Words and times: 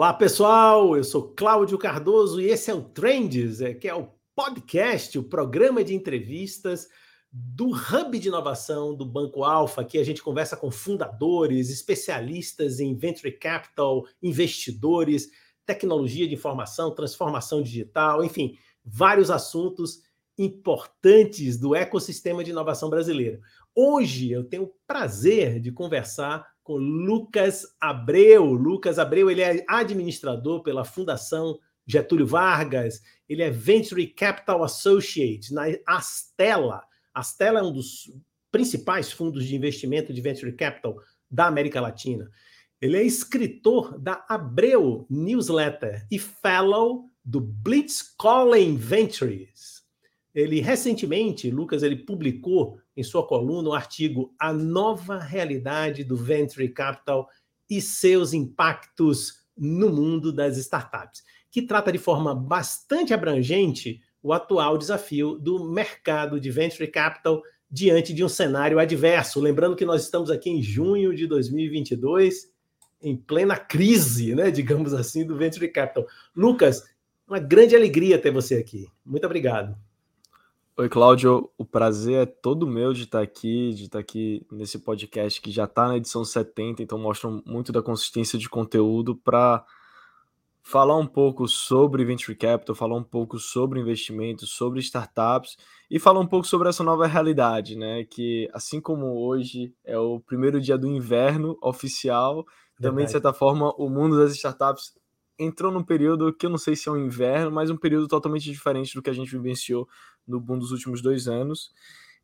Olá, 0.00 0.14
pessoal. 0.14 0.96
Eu 0.96 1.04
sou 1.04 1.22
Cláudio 1.34 1.76
Cardoso 1.76 2.40
e 2.40 2.46
esse 2.46 2.70
é 2.70 2.74
o 2.74 2.80
Trends, 2.80 3.60
é, 3.60 3.74
que 3.74 3.86
é 3.86 3.94
o 3.94 4.08
podcast, 4.34 5.18
o 5.18 5.22
programa 5.22 5.84
de 5.84 5.94
entrevistas 5.94 6.88
do 7.30 7.68
Hub 7.68 8.18
de 8.18 8.28
Inovação 8.28 8.96
do 8.96 9.04
Banco 9.04 9.44
Alfa. 9.44 9.82
Aqui 9.82 9.98
a 9.98 10.02
gente 10.02 10.22
conversa 10.22 10.56
com 10.56 10.70
fundadores, 10.70 11.68
especialistas 11.68 12.80
em 12.80 12.96
venture 12.96 13.30
capital, 13.30 14.06
investidores, 14.22 15.28
tecnologia 15.66 16.26
de 16.26 16.32
informação, 16.32 16.94
transformação 16.94 17.60
digital, 17.60 18.24
enfim, 18.24 18.56
vários 18.82 19.30
assuntos 19.30 20.00
importantes 20.38 21.58
do 21.58 21.74
ecossistema 21.74 22.42
de 22.42 22.52
inovação 22.52 22.88
brasileiro. 22.88 23.42
Hoje 23.74 24.32
eu 24.32 24.44
tenho 24.44 24.62
o 24.62 24.72
prazer 24.86 25.60
de 25.60 25.70
conversar 25.70 26.46
com 26.70 26.76
Lucas 26.76 27.66
Abreu. 27.80 28.44
Lucas 28.52 29.00
Abreu, 29.00 29.28
ele 29.28 29.42
é 29.42 29.64
administrador 29.68 30.62
pela 30.62 30.84
Fundação 30.84 31.58
Getúlio 31.84 32.24
Vargas, 32.24 33.02
ele 33.28 33.42
é 33.42 33.50
Venture 33.50 34.06
Capital 34.06 34.62
Associate 34.62 35.52
na 35.52 35.64
Astela. 35.84 36.80
Astela 37.12 37.58
é 37.58 37.62
um 37.64 37.72
dos 37.72 38.08
principais 38.52 39.10
fundos 39.10 39.44
de 39.46 39.56
investimento 39.56 40.12
de 40.12 40.20
venture 40.20 40.52
capital 40.52 40.94
da 41.28 41.48
América 41.48 41.80
Latina. 41.80 42.30
Ele 42.80 42.96
é 42.96 43.02
escritor 43.02 43.98
da 43.98 44.24
Abreu 44.28 45.08
Newsletter 45.10 46.06
e 46.08 46.20
fellow 46.20 47.10
do 47.24 47.40
Blitz 47.40 48.14
Calling 48.16 48.76
Ventures. 48.76 49.82
Ele 50.32 50.60
recentemente, 50.60 51.50
Lucas, 51.50 51.82
ele 51.82 51.96
publicou 51.96 52.78
em 53.00 53.02
sua 53.02 53.26
coluna 53.26 53.70
o 53.70 53.74
artigo 53.74 54.34
A 54.38 54.52
Nova 54.52 55.18
Realidade 55.18 56.04
do 56.04 56.16
Venture 56.16 56.68
Capital 56.68 57.28
e 57.68 57.80
seus 57.80 58.32
impactos 58.32 59.40
no 59.56 59.90
mundo 59.90 60.32
das 60.32 60.56
startups, 60.58 61.22
que 61.50 61.62
trata 61.62 61.90
de 61.90 61.98
forma 61.98 62.34
bastante 62.34 63.12
abrangente 63.12 64.00
o 64.22 64.32
atual 64.32 64.76
desafio 64.76 65.38
do 65.38 65.70
mercado 65.70 66.38
de 66.38 66.50
venture 66.50 66.86
capital 66.86 67.42
diante 67.70 68.12
de 68.12 68.22
um 68.22 68.28
cenário 68.28 68.78
adverso. 68.78 69.40
Lembrando 69.40 69.76
que 69.76 69.84
nós 69.86 70.02
estamos 70.02 70.30
aqui 70.30 70.50
em 70.50 70.62
junho 70.62 71.14
de 71.14 71.26
2022, 71.26 72.50
em 73.00 73.16
plena 73.16 73.56
crise, 73.56 74.34
né, 74.34 74.50
digamos 74.50 74.92
assim, 74.92 75.24
do 75.24 75.36
venture 75.36 75.68
capital. 75.68 76.06
Lucas, 76.36 76.84
uma 77.26 77.38
grande 77.38 77.74
alegria 77.74 78.18
ter 78.18 78.30
você 78.30 78.56
aqui. 78.56 78.88
Muito 79.04 79.24
obrigado. 79.24 79.76
Oi, 80.80 80.88
Cláudio. 80.88 81.50
O 81.58 81.64
prazer 81.66 82.22
é 82.22 82.24
todo 82.24 82.66
meu 82.66 82.94
de 82.94 83.02
estar 83.02 83.20
aqui, 83.20 83.74
de 83.74 83.84
estar 83.84 83.98
aqui 83.98 84.46
nesse 84.50 84.78
podcast 84.78 85.38
que 85.38 85.50
já 85.50 85.64
está 85.64 85.86
na 85.86 85.98
edição 85.98 86.24
70, 86.24 86.82
então 86.82 86.98
mostra 86.98 87.28
muito 87.44 87.70
da 87.70 87.82
consistência 87.82 88.38
de 88.38 88.48
conteúdo 88.48 89.14
para 89.14 89.62
falar 90.62 90.96
um 90.96 91.06
pouco 91.06 91.46
sobre 91.46 92.02
venture 92.02 92.34
capital, 92.34 92.74
falar 92.74 92.96
um 92.96 93.04
pouco 93.04 93.38
sobre 93.38 93.78
investimentos, 93.78 94.52
sobre 94.52 94.80
startups 94.80 95.58
e 95.90 95.98
falar 95.98 96.20
um 96.20 96.26
pouco 96.26 96.46
sobre 96.46 96.70
essa 96.70 96.82
nova 96.82 97.06
realidade, 97.06 97.76
né? 97.76 98.06
Que 98.06 98.48
assim 98.50 98.80
como 98.80 99.22
hoje 99.22 99.74
é 99.84 99.98
o 99.98 100.18
primeiro 100.18 100.58
dia 100.58 100.78
do 100.78 100.86
inverno 100.86 101.58
oficial, 101.60 102.36
Verdade. 102.36 102.80
também 102.80 103.04
de 103.04 103.12
certa 103.12 103.34
forma 103.34 103.70
o 103.76 103.90
mundo 103.90 104.16
das 104.16 104.34
startups 104.34 104.94
entrou 105.40 105.72
num 105.72 105.82
período 105.82 106.32
que 106.34 106.44
eu 106.44 106.50
não 106.50 106.58
sei 106.58 106.76
se 106.76 106.88
é 106.88 106.92
um 106.92 106.98
inverno, 106.98 107.50
mas 107.50 107.70
um 107.70 107.76
período 107.76 108.06
totalmente 108.06 108.44
diferente 108.44 108.94
do 108.94 109.02
que 109.02 109.08
a 109.08 109.12
gente 109.12 109.30
vivenciou 109.30 109.88
no 110.26 110.40
boom 110.40 110.58
dos 110.58 110.72
últimos 110.72 111.02
dois 111.02 111.28
anos. 111.28 111.72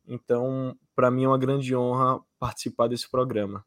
Então, 0.07 0.75
para 0.95 1.11
mim 1.11 1.25
é 1.25 1.27
uma 1.27 1.37
grande 1.37 1.75
honra 1.75 2.19
participar 2.39 2.87
desse 2.87 3.09
programa. 3.09 3.65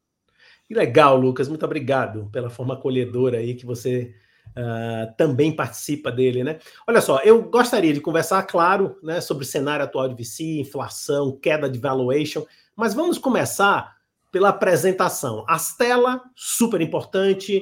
Que 0.67 0.73
legal, 0.73 1.17
Lucas. 1.17 1.47
Muito 1.47 1.65
obrigado 1.65 2.29
pela 2.31 2.49
forma 2.49 2.73
acolhedora 2.73 3.37
aí 3.37 3.53
que 3.53 3.65
você 3.65 4.15
uh, 4.49 5.13
também 5.17 5.55
participa 5.55 6.11
dele, 6.11 6.43
né? 6.43 6.59
Olha 6.87 7.01
só, 7.01 7.19
eu 7.19 7.43
gostaria 7.43 7.93
de 7.93 8.01
conversar, 8.01 8.43
claro, 8.43 8.97
né, 9.03 9.21
sobre 9.21 9.43
o 9.43 9.47
cenário 9.47 9.85
atual 9.85 10.07
de 10.07 10.15
VC, 10.15 10.59
inflação, 10.59 11.37
queda 11.37 11.69
de 11.69 11.77
valuation, 11.77 12.45
mas 12.75 12.93
vamos 12.93 13.17
começar 13.17 13.97
pela 14.31 14.49
apresentação. 14.49 15.43
Astela, 15.47 16.21
super 16.35 16.79
importante, 16.79 17.61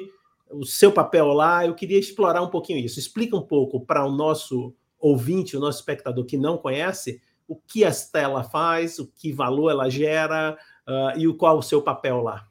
o 0.52 0.66
seu 0.66 0.92
papel 0.92 1.28
lá. 1.28 1.66
Eu 1.66 1.74
queria 1.74 2.00
explorar 2.00 2.42
um 2.42 2.50
pouquinho 2.50 2.80
isso. 2.80 3.00
Explica 3.00 3.36
um 3.36 3.42
pouco 3.42 3.84
para 3.86 4.06
o 4.06 4.12
nosso 4.12 4.76
ouvinte, 5.00 5.56
o 5.56 5.60
nosso 5.60 5.80
espectador 5.80 6.26
que 6.26 6.38
não 6.38 6.58
conhece, 6.58 7.22
o 7.48 7.56
que 7.56 7.84
a 7.84 7.92
Stella 7.92 8.44
faz, 8.44 9.00
o 9.00 9.08
que 9.08 9.32
valor 9.32 9.72
ela 9.72 9.90
gera 9.90 10.58
uh, 10.88 11.18
e 11.18 11.28
o 11.28 11.36
qual 11.36 11.58
o 11.58 11.64
seu 11.64 11.82
papel 11.82 12.22
lá. 12.22 12.48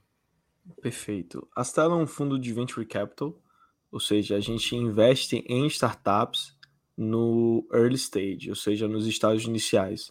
Perfeito. 0.80 1.46
A 1.54 1.62
Stella 1.62 1.94
é 1.94 1.98
um 1.98 2.06
fundo 2.06 2.38
de 2.38 2.52
venture 2.52 2.86
capital, 2.86 3.38
ou 3.90 4.00
seja, 4.00 4.36
a 4.36 4.40
gente 4.40 4.74
investe 4.74 5.44
em 5.46 5.66
startups 5.66 6.56
no 6.96 7.66
early 7.72 7.94
stage, 7.94 8.50
ou 8.50 8.56
seja, 8.56 8.88
nos 8.88 9.06
estágios 9.06 9.44
iniciais. 9.44 10.10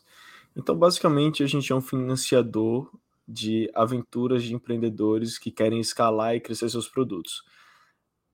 Então, 0.56 0.75
basicamente, 0.75 1.44
a 1.44 1.48
gente 1.48 1.72
é 1.72 1.75
um 1.75 1.81
financiador 1.81 2.90
de 3.28 3.69
aventuras 3.75 4.44
de 4.44 4.54
empreendedores 4.54 5.38
que 5.38 5.52
querem 5.52 5.80
escalar 5.80 6.36
e 6.36 6.40
crescer 6.40 6.69
seus 6.69 6.88
produtos. 6.88 7.44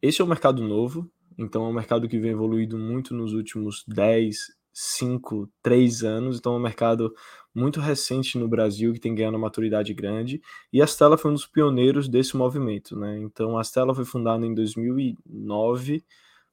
Esse 0.02 0.22
é 0.22 0.24
um 0.24 0.28
mercado 0.28 0.62
novo, 0.62 1.12
então 1.38 1.66
é 1.66 1.70
um 1.70 1.74
mercado 1.74 2.08
que 2.08 2.20
vem 2.20 2.32
evoluindo 2.32 2.78
muito 2.78 3.14
nos 3.14 3.34
últimos 3.34 3.84
10, 3.88 4.38
5, 4.74 5.50
3 5.62 6.04
anos. 6.04 6.38
Então 6.38 6.54
é 6.54 6.58
um 6.58 6.62
mercado 6.62 7.14
muito 7.54 7.80
recente 7.80 8.38
no 8.38 8.48
Brasil 8.48 8.92
que 8.94 9.00
tem 9.00 9.14
ganhando 9.14 9.38
maturidade 9.38 9.94
grande. 9.94 10.42
E 10.72 10.82
a 10.82 10.88
Stella 10.88 11.18
foi 11.18 11.32
um 11.32 11.36
dos 11.36 11.46
pioneiros 11.46 12.10
desse 12.10 12.36
movimento. 12.36 12.98
Né? 12.98 13.20
Então 13.20 13.58
a 13.58 13.64
Stella 13.64 13.94
foi 13.94 14.06
fundada 14.06 14.46
em 14.46 14.54
2009 14.54 16.04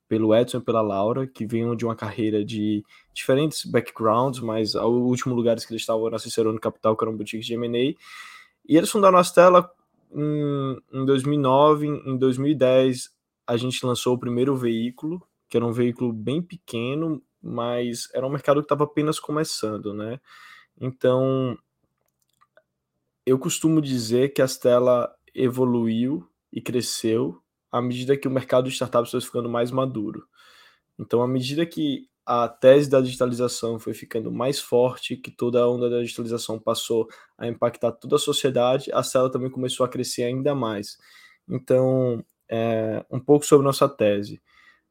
pelo 0.06 0.34
Edson 0.34 0.58
e 0.58 0.62
pela 0.62 0.82
Laura, 0.82 1.24
que 1.24 1.46
vinham 1.46 1.76
de 1.76 1.84
uma 1.84 1.94
carreira 1.94 2.44
de 2.44 2.84
diferentes 3.14 3.64
backgrounds, 3.64 4.40
mas 4.40 4.74
o 4.74 4.88
último 4.88 5.36
lugar 5.36 5.56
que 5.56 5.72
eles 5.72 5.82
estavam 5.82 6.04
era 6.08 6.18
Cicerone 6.18 6.58
Capital, 6.58 6.96
que 6.96 7.04
era 7.04 7.10
um 7.12 7.16
boutique 7.16 7.46
de 7.46 7.54
M&A. 7.54 7.94
E 8.68 8.76
eles 8.76 8.90
fundaram 8.90 9.18
a 9.18 9.22
Stella 9.22 9.70
em, 10.12 10.76
em 10.92 11.04
2009, 11.04 11.86
em 11.86 12.16
2010 12.18 13.19
a 13.50 13.56
gente 13.56 13.84
lançou 13.84 14.14
o 14.14 14.18
primeiro 14.18 14.56
veículo, 14.56 15.20
que 15.48 15.56
era 15.56 15.66
um 15.66 15.72
veículo 15.72 16.12
bem 16.12 16.40
pequeno, 16.40 17.20
mas 17.42 18.08
era 18.14 18.24
um 18.24 18.30
mercado 18.30 18.60
que 18.60 18.66
estava 18.66 18.84
apenas 18.84 19.18
começando, 19.18 19.92
né? 19.92 20.20
Então, 20.80 21.58
eu 23.26 23.36
costumo 23.40 23.82
dizer 23.82 24.32
que 24.32 24.40
a 24.40 24.46
Stella 24.46 25.12
evoluiu 25.34 26.24
e 26.52 26.60
cresceu 26.60 27.42
à 27.72 27.82
medida 27.82 28.16
que 28.16 28.28
o 28.28 28.30
mercado 28.30 28.68
de 28.68 28.74
startups 28.74 29.10
foi 29.10 29.20
ficando 29.20 29.48
mais 29.48 29.72
maduro. 29.72 30.28
Então, 30.96 31.20
à 31.20 31.26
medida 31.26 31.66
que 31.66 32.08
a 32.24 32.46
tese 32.48 32.88
da 32.88 33.00
digitalização 33.00 33.80
foi 33.80 33.94
ficando 33.94 34.30
mais 34.30 34.60
forte, 34.60 35.16
que 35.16 35.32
toda 35.32 35.60
a 35.60 35.68
onda 35.68 35.90
da 35.90 36.02
digitalização 36.02 36.56
passou 36.56 37.08
a 37.36 37.48
impactar 37.48 37.90
toda 37.90 38.14
a 38.14 38.18
sociedade, 38.20 38.92
a 38.92 39.02
Stella 39.02 39.28
também 39.28 39.50
começou 39.50 39.84
a 39.84 39.88
crescer 39.88 40.22
ainda 40.22 40.54
mais. 40.54 40.96
Então, 41.48 42.24
é, 42.50 43.04
um 43.10 43.20
pouco 43.20 43.46
sobre 43.46 43.64
nossa 43.64 43.88
tese. 43.88 44.40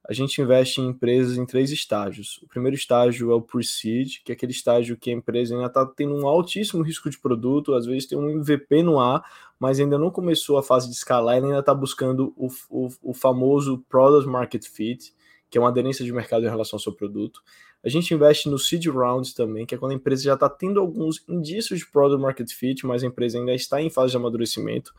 A 0.07 0.13
gente 0.13 0.41
investe 0.41 0.81
em 0.81 0.87
empresas 0.87 1.37
em 1.37 1.45
três 1.45 1.71
estágios. 1.71 2.39
O 2.41 2.47
primeiro 2.47 2.75
estágio 2.75 3.31
é 3.31 3.35
o 3.35 3.41
pre-seed, 3.41 4.23
que 4.23 4.31
é 4.31 4.35
aquele 4.35 4.53
estágio 4.53 4.97
que 4.97 5.11
a 5.11 5.13
empresa 5.13 5.53
ainda 5.53 5.67
está 5.67 5.85
tendo 5.85 6.15
um 6.15 6.25
altíssimo 6.25 6.81
risco 6.81 7.09
de 7.09 7.19
produto, 7.19 7.75
às 7.75 7.85
vezes 7.85 8.07
tem 8.07 8.17
um 8.17 8.29
MVP 8.29 8.81
no 8.81 8.99
ar, 8.99 9.23
mas 9.59 9.79
ainda 9.79 9.99
não 9.99 10.09
começou 10.09 10.57
a 10.57 10.63
fase 10.63 10.87
de 10.87 10.95
escalar, 10.95 11.35
ela 11.35 11.45
ainda 11.45 11.59
está 11.59 11.75
buscando 11.75 12.33
o, 12.35 12.47
o, 12.69 12.87
o 13.03 13.13
famoso 13.13 13.85
Product 13.89 14.27
Market 14.27 14.65
Fit, 14.65 15.13
que 15.49 15.57
é 15.57 15.61
uma 15.61 15.69
aderência 15.69 16.05
de 16.05 16.11
mercado 16.11 16.45
em 16.45 16.49
relação 16.49 16.77
ao 16.77 16.81
seu 16.81 16.93
produto. 16.93 17.41
A 17.83 17.87
gente 17.87 18.13
investe 18.13 18.49
no 18.49 18.57
seed 18.57 18.87
rounds 18.87 19.33
também, 19.33 19.65
que 19.65 19.73
é 19.73 19.77
quando 19.77 19.91
a 19.91 19.95
empresa 19.95 20.23
já 20.23 20.33
está 20.33 20.49
tendo 20.49 20.79
alguns 20.79 21.23
indícios 21.29 21.79
de 21.79 21.85
product 21.85 22.21
market 22.21 22.51
fit, 22.51 22.85
mas 22.85 23.03
a 23.03 23.07
empresa 23.07 23.37
ainda 23.37 23.53
está 23.53 23.81
em 23.81 23.89
fase 23.89 24.11
de 24.11 24.17
amadurecimento. 24.17 24.93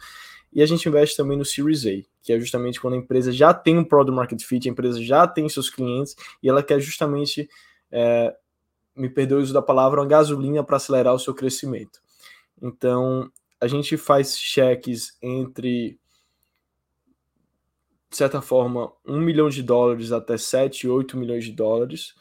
E 0.52 0.62
a 0.62 0.66
gente 0.66 0.88
investe 0.88 1.16
também 1.16 1.38
no 1.38 1.44
Series 1.44 1.86
A, 1.86 2.02
que 2.22 2.32
é 2.32 2.40
justamente 2.40 2.80
quando 2.80 2.94
a 2.94 2.96
empresa 2.96 3.30
já 3.30 3.54
tem 3.54 3.78
um 3.78 3.84
product 3.84 4.14
market 4.14 4.42
fit, 4.42 4.68
a 4.68 4.72
empresa 4.72 5.02
já 5.02 5.26
tem 5.26 5.48
seus 5.48 5.70
clientes 5.70 6.16
e 6.42 6.48
ela 6.48 6.62
quer 6.62 6.80
justamente, 6.80 7.48
é, 7.90 8.34
me 8.96 9.08
perdoe 9.08 9.38
o 9.38 9.42
uso 9.42 9.54
da 9.54 9.62
palavra, 9.62 10.00
uma 10.00 10.06
gasolina 10.06 10.64
para 10.64 10.76
acelerar 10.76 11.14
o 11.14 11.18
seu 11.18 11.34
crescimento. 11.34 12.00
Então, 12.60 13.30
a 13.60 13.68
gente 13.68 13.96
faz 13.96 14.38
cheques 14.38 15.16
entre, 15.22 15.98
de 18.10 18.16
certa 18.16 18.42
forma, 18.42 18.92
um 19.06 19.20
milhão 19.20 19.48
de 19.48 19.62
dólares 19.62 20.10
até 20.10 20.36
7, 20.36 20.88
8 20.88 21.16
milhões 21.16 21.44
de 21.44 21.52
dólares. 21.52 22.14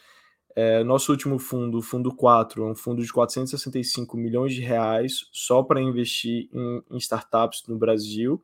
É, 0.62 0.84
nosso 0.84 1.14
último 1.14 1.40
fundo, 1.40 1.78
o 1.78 1.82
Fundo 1.82 2.14
4, 2.14 2.68
é 2.68 2.72
um 2.72 2.76
fundo 2.76 3.02
de 3.02 3.14
465 3.14 4.18
milhões 4.18 4.54
de 4.54 4.60
reais 4.60 5.26
só 5.32 5.64
para 5.64 5.82
investir 5.82 6.50
em, 6.52 6.84
em, 6.92 6.98
startups 6.98 7.64
no 7.66 7.78
Brasil. 7.78 8.44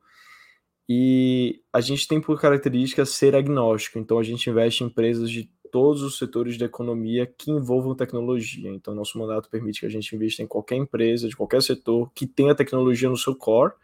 E 0.88 1.60
a 1.70 1.82
gente 1.82 2.08
tem 2.08 2.18
por 2.18 2.40
característica 2.40 3.04
ser 3.04 3.36
agnóstico, 3.36 3.98
então 3.98 4.18
a 4.18 4.22
gente 4.22 4.48
investe 4.48 4.82
em 4.82 4.86
empresas 4.86 5.30
de 5.30 5.50
todos 5.70 6.00
os 6.00 6.16
setores 6.16 6.56
da 6.56 6.64
economia 6.64 7.26
que 7.26 7.50
envolvam 7.50 7.94
tecnologia. 7.94 8.70
Então, 8.70 8.94
nosso 8.94 9.18
mandato 9.18 9.50
permite 9.50 9.80
que 9.80 9.86
a 9.86 9.90
gente 9.90 10.16
invista 10.16 10.42
em 10.42 10.46
qualquer 10.46 10.76
empresa, 10.76 11.28
de 11.28 11.36
qualquer 11.36 11.60
setor, 11.60 12.10
que 12.14 12.26
tenha 12.26 12.54
tecnologia 12.54 13.10
no 13.10 13.16
seu 13.18 13.36
core. 13.36 13.74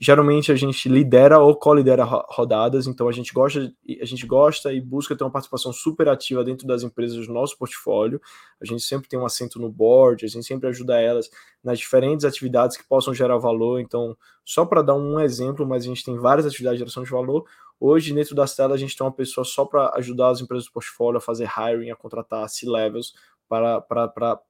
Geralmente 0.00 0.50
a 0.50 0.56
gente 0.56 0.88
lidera 0.88 1.38
ou 1.38 1.54
co-lidera 1.54 2.04
rodadas, 2.04 2.86
então 2.86 3.08
a 3.08 3.12
gente 3.12 3.32
gosta, 3.32 3.72
a 4.00 4.04
gente 4.04 4.26
gosta 4.26 4.72
e 4.72 4.80
busca 4.80 5.16
ter 5.16 5.24
uma 5.24 5.30
participação 5.30 5.72
super 5.72 6.08
ativa 6.08 6.44
dentro 6.44 6.66
das 6.66 6.82
empresas 6.82 7.26
do 7.26 7.32
nosso 7.32 7.56
portfólio. 7.56 8.20
A 8.60 8.64
gente 8.64 8.82
sempre 8.82 9.08
tem 9.08 9.18
um 9.18 9.24
assento 9.24 9.58
no 9.60 9.70
board, 9.70 10.24
a 10.24 10.28
gente 10.28 10.46
sempre 10.46 10.68
ajuda 10.68 11.00
elas 11.00 11.30
nas 11.62 11.78
diferentes 11.78 12.24
atividades 12.24 12.76
que 12.76 12.86
possam 12.86 13.14
gerar 13.14 13.38
valor. 13.38 13.80
Então, 13.80 14.16
só 14.44 14.64
para 14.64 14.82
dar 14.82 14.94
um 14.94 15.20
exemplo, 15.20 15.66
mas 15.66 15.84
a 15.84 15.86
gente 15.86 16.04
tem 16.04 16.18
várias 16.18 16.46
atividades 16.46 16.78
de 16.78 16.80
geração 16.80 17.02
de 17.02 17.10
valor. 17.10 17.44
Hoje, 17.78 18.12
dentro 18.14 18.34
das 18.34 18.54
telas, 18.54 18.74
a 18.74 18.78
gente 18.78 18.96
tem 18.96 19.06
uma 19.06 19.12
pessoa 19.12 19.44
só 19.44 19.64
para 19.64 19.92
ajudar 19.96 20.30
as 20.30 20.40
empresas 20.40 20.66
do 20.66 20.72
portfólio 20.72 21.18
a 21.18 21.20
fazer 21.20 21.48
hiring, 21.48 21.90
a 21.90 21.96
contratar 21.96 22.48
C-levels 22.48 23.14
para, 23.48 23.80
para, 23.80 24.08
para, 24.08 24.40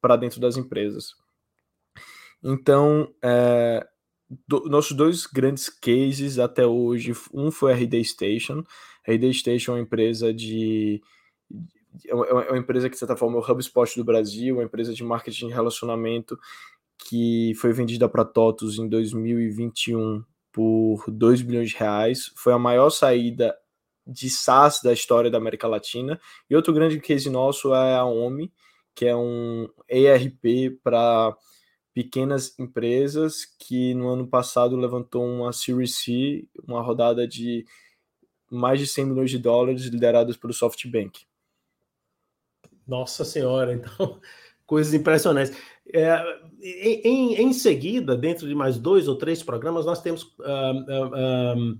para 0.00 0.16
dentro 0.16 0.40
das 0.40 0.56
empresas. 0.56 1.14
Então, 2.42 3.08
é, 3.22 3.86
do, 4.46 4.68
nossos 4.68 4.96
dois 4.96 5.26
grandes 5.26 5.68
cases 5.68 6.38
até 6.38 6.66
hoje, 6.66 7.12
um 7.32 7.50
foi 7.50 7.72
a 7.72 7.76
RD 7.76 8.04
Station. 8.04 8.62
A 9.06 9.32
Station 9.32 9.72
é 9.72 9.74
uma 9.76 9.82
empresa 9.82 10.32
de 10.32 11.02
é 12.06 12.14
uma, 12.14 12.26
é 12.26 12.50
uma 12.50 12.58
empresa 12.58 12.88
que, 12.88 12.94
de 12.94 12.98
certa 12.98 13.16
forma, 13.16 13.36
é 13.36 13.40
o 13.40 13.50
HubSpot 13.50 13.96
do 13.96 14.04
Brasil, 14.04 14.56
uma 14.56 14.64
empresa 14.64 14.94
de 14.94 15.04
marketing 15.04 15.48
e 15.48 15.52
relacionamento 15.52 16.38
que 16.98 17.52
foi 17.56 17.72
vendida 17.72 18.08
para 18.08 18.24
TOTUS 18.24 18.78
em 18.78 18.88
2021 18.88 20.24
por 20.52 21.04
2 21.08 21.42
bilhões 21.42 21.70
de 21.70 21.76
reais. 21.76 22.32
Foi 22.36 22.52
a 22.52 22.58
maior 22.58 22.90
saída 22.90 23.54
de 24.06 24.28
SaaS 24.30 24.80
da 24.82 24.92
história 24.92 25.30
da 25.30 25.38
América 25.38 25.66
Latina. 25.66 26.20
E 26.48 26.56
outro 26.56 26.72
grande 26.72 27.00
case 27.00 27.28
nosso 27.30 27.74
é 27.74 27.94
a 27.96 28.04
OMI, 28.04 28.52
que 28.94 29.06
é 29.06 29.16
um 29.16 29.68
ERP 29.88 30.78
para 30.82 31.36
pequenas 31.94 32.58
empresas 32.58 33.44
que 33.58 33.94
no 33.94 34.08
ano 34.08 34.26
passado 34.26 34.76
levantou 34.76 35.24
uma 35.24 35.52
Series 35.52 35.96
C, 35.96 36.46
uma 36.66 36.80
rodada 36.80 37.26
de 37.26 37.64
mais 38.50 38.78
de 38.78 38.86
100 38.86 39.06
milhões 39.06 39.30
de 39.30 39.38
dólares 39.38 39.82
lideradas 39.84 40.36
pelo 40.36 40.52
SoftBank. 40.52 41.24
Nossa 42.86 43.24
Senhora, 43.24 43.72
então, 43.74 44.20
coisas 44.66 44.92
impressionantes. 44.92 45.56
É, 45.92 46.22
em, 46.62 47.34
em, 47.34 47.52
seguida, 47.52 48.16
dentro 48.16 48.46
de 48.46 48.54
mais 48.54 48.78
dois 48.78 49.08
ou 49.08 49.16
três 49.16 49.42
programas, 49.42 49.84
nós 49.84 50.00
temos 50.00 50.34
um, 51.56 51.78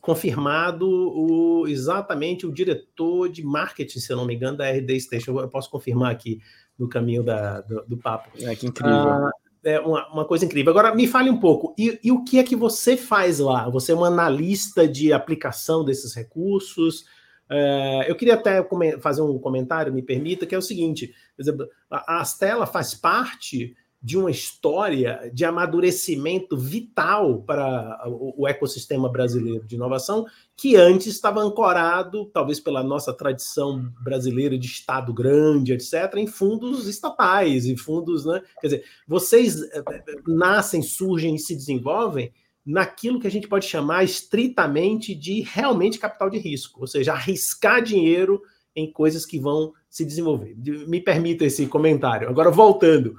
confirmado 0.00 0.88
o, 0.88 1.66
exatamente 1.68 2.46
o 2.46 2.52
diretor 2.52 3.28
de 3.28 3.44
marketing, 3.44 4.00
se 4.00 4.12
eu 4.12 4.16
não 4.16 4.24
me 4.24 4.34
engano, 4.34 4.58
da 4.58 4.70
RD 4.70 5.00
Station. 5.00 5.38
Eu 5.38 5.48
posso 5.48 5.70
confirmar 5.70 6.10
aqui 6.10 6.40
no 6.78 6.88
caminho 6.88 7.22
da, 7.22 7.60
do, 7.60 7.84
do 7.86 7.96
papo. 7.96 8.30
É, 8.40 8.54
que 8.56 8.66
incrível. 8.66 8.94
Uh, 8.94 9.41
é 9.64 9.80
uma, 9.80 10.08
uma, 10.12 10.24
coisa 10.24 10.44
incrível. 10.44 10.70
Agora, 10.70 10.94
me 10.94 11.06
fale 11.06 11.30
um 11.30 11.38
pouco, 11.38 11.74
e, 11.78 11.98
e, 12.02 12.10
o 12.10 12.24
que 12.24 12.38
é 12.38 12.42
que 12.42 12.56
você 12.56 12.96
faz 12.96 13.38
lá? 13.38 13.68
Você 13.70 13.92
é 13.92 13.94
um 13.94 14.04
analista 14.04 14.86
de 14.86 15.12
aplicação 15.12 15.84
desses 15.84 16.14
recursos? 16.14 17.04
É, 17.48 18.10
eu 18.10 18.16
queria 18.16 18.34
até 18.34 18.66
fazer 19.00 19.22
um 19.22 19.38
comentário, 19.38 19.92
me 19.92 20.02
permita, 20.02 20.46
que 20.46 20.54
é 20.54 20.58
o 20.58 20.62
seguinte: 20.62 21.14
exemplo, 21.38 21.68
a 21.90 22.20
Astela 22.20 22.66
faz 22.66 22.94
parte 22.94 23.76
de 24.02 24.18
uma 24.18 24.32
história 24.32 25.30
de 25.32 25.44
amadurecimento 25.44 26.56
vital 26.56 27.40
para 27.42 28.02
o, 28.08 28.48
ecossistema 28.48 29.08
brasileiro 29.08 29.64
de 29.64 29.76
inovação, 29.76 30.26
que 30.56 30.74
antes 30.74 31.06
estava 31.06 31.40
ancorado, 31.40 32.26
talvez 32.26 32.58
pela 32.58 32.82
nossa 32.82 33.12
tradição 33.12 33.92
brasileira 34.02 34.58
de 34.58 34.66
Estado 34.66 35.14
grande, 35.14 35.72
etc., 35.72 36.16
em 36.16 36.26
fundos 36.26 36.88
estatais, 36.88 37.64
em 37.64 37.76
fundos. 37.76 38.24
Né? 38.24 38.42
Quer 38.60 38.66
dizer, 38.66 38.84
vocês 39.06 39.62
eh, 39.62 39.84
eh, 39.88 40.04
nascem, 40.26 40.82
surgem 40.82 41.36
e 41.36 41.38
se 41.38 41.54
desenvolvem 41.54 42.32
naquilo 42.66 43.20
que 43.20 43.26
a 43.28 43.30
gente 43.30 43.46
pode 43.46 43.66
chamar 43.66 44.02
estritamente 44.02 45.14
de 45.14 45.42
realmente 45.42 45.98
capital 45.98 46.28
de 46.28 46.38
risco, 46.38 46.80
ou 46.80 46.86
seja, 46.88 47.12
arriscar 47.12 47.80
dinheiro 47.80 48.42
em 48.74 48.90
coisas 48.90 49.24
que 49.24 49.38
vão 49.38 49.72
se 49.88 50.04
desenvolver. 50.04 50.56
Me 50.88 51.00
permita 51.00 51.44
esse 51.44 51.66
comentário. 51.66 52.28
Agora, 52.28 52.50
voltando 52.50 53.16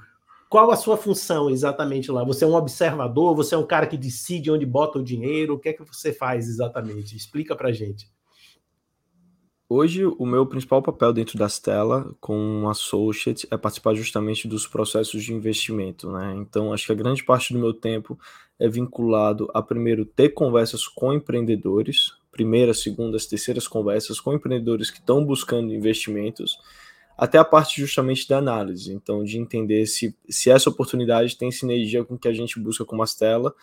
qual 0.48 0.70
a 0.70 0.76
sua 0.76 0.96
função 0.96 1.50
exatamente 1.50 2.10
lá? 2.10 2.24
Você 2.24 2.44
é 2.44 2.46
um 2.46 2.54
observador? 2.54 3.34
Você 3.36 3.54
é 3.54 3.58
um 3.58 3.66
cara 3.66 3.86
que 3.86 3.96
decide 3.96 4.50
onde 4.50 4.64
bota 4.64 4.98
o 4.98 5.04
dinheiro? 5.04 5.54
O 5.54 5.58
que 5.58 5.68
é 5.68 5.72
que 5.72 5.84
você 5.84 6.12
faz 6.12 6.48
exatamente? 6.48 7.16
Explica 7.16 7.56
para 7.56 7.72
gente. 7.72 8.08
Hoje, 9.66 10.04
o 10.04 10.26
meu 10.26 10.46
principal 10.46 10.82
papel 10.82 11.12
dentro 11.12 11.38
da 11.38 11.48
Stella, 11.48 12.14
com 12.20 12.36
um 12.36 12.68
associate, 12.68 13.48
é 13.50 13.56
participar 13.56 13.94
justamente 13.94 14.46
dos 14.46 14.66
processos 14.66 15.24
de 15.24 15.32
investimento, 15.32 16.12
né? 16.12 16.34
Então, 16.36 16.72
acho 16.72 16.86
que 16.86 16.92
a 16.92 16.94
grande 16.94 17.24
parte 17.24 17.52
do 17.52 17.58
meu 17.58 17.72
tempo 17.72 18.18
é 18.58 18.68
vinculado 18.68 19.50
a, 19.54 19.62
primeiro, 19.62 20.04
ter 20.04 20.28
conversas 20.28 20.86
com 20.86 21.14
empreendedores, 21.14 22.12
primeiras, 22.30 22.82
segundas, 22.82 23.26
terceiras 23.26 23.66
conversas 23.66 24.20
com 24.20 24.34
empreendedores 24.34 24.90
que 24.90 24.98
estão 24.98 25.24
buscando 25.24 25.72
investimentos, 25.72 26.58
até 27.16 27.38
a 27.38 27.44
parte 27.44 27.80
justamente 27.80 28.28
da 28.28 28.38
análise, 28.38 28.92
então 28.92 29.22
de 29.22 29.38
entender 29.38 29.86
se, 29.86 30.16
se 30.28 30.50
essa 30.50 30.68
oportunidade 30.68 31.36
tem 31.36 31.50
sinergia 31.50 32.04
com 32.04 32.14
o 32.14 32.18
que 32.18 32.28
a 32.28 32.32
gente 32.32 32.58
busca 32.58 32.84
com 32.84 32.96
Mastela 32.96 33.54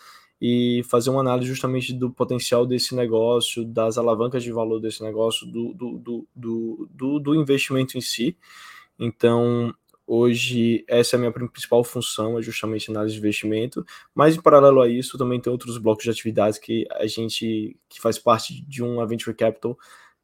e 0.42 0.82
fazer 0.90 1.12
uma 1.12 1.22
análise 1.22 1.48
justamente 1.48 1.94
do 1.94 2.10
potencial 2.10 2.66
desse 2.66 2.96
negócio, 2.96 3.64
das 3.64 3.98
alavancas 3.98 4.42
de 4.44 4.52
valor 4.52 4.80
desse 4.80 5.04
negócio, 5.04 5.46
do, 5.46 5.74
do, 5.74 6.28
do, 6.36 6.90
do, 6.90 7.20
do, 7.20 7.36
investimento 7.36 7.96
em 7.96 8.02
si. 8.02 8.36
Então, 8.98 9.72
hoje, 10.08 10.84
essa 10.88 11.16
é 11.16 11.18
a 11.18 11.20
minha 11.20 11.32
principal 11.32 11.84
função, 11.84 12.40
é 12.40 12.42
justamente 12.42 12.90
análise 12.90 13.14
de 13.14 13.20
investimento, 13.20 13.86
mas 14.16 14.36
em 14.36 14.42
paralelo 14.42 14.82
a 14.82 14.90
isso, 14.90 15.16
também 15.16 15.40
tem 15.40 15.52
outros 15.52 15.78
blocos 15.78 16.06
de 16.06 16.10
atividades 16.10 16.58
que 16.58 16.88
a 16.92 17.06
gente, 17.06 17.78
que 17.88 18.02
faz 18.02 18.18
parte 18.18 18.66
de 18.66 18.84
um 18.84 19.06
Venture 19.06 19.36
Capital, 19.36 19.78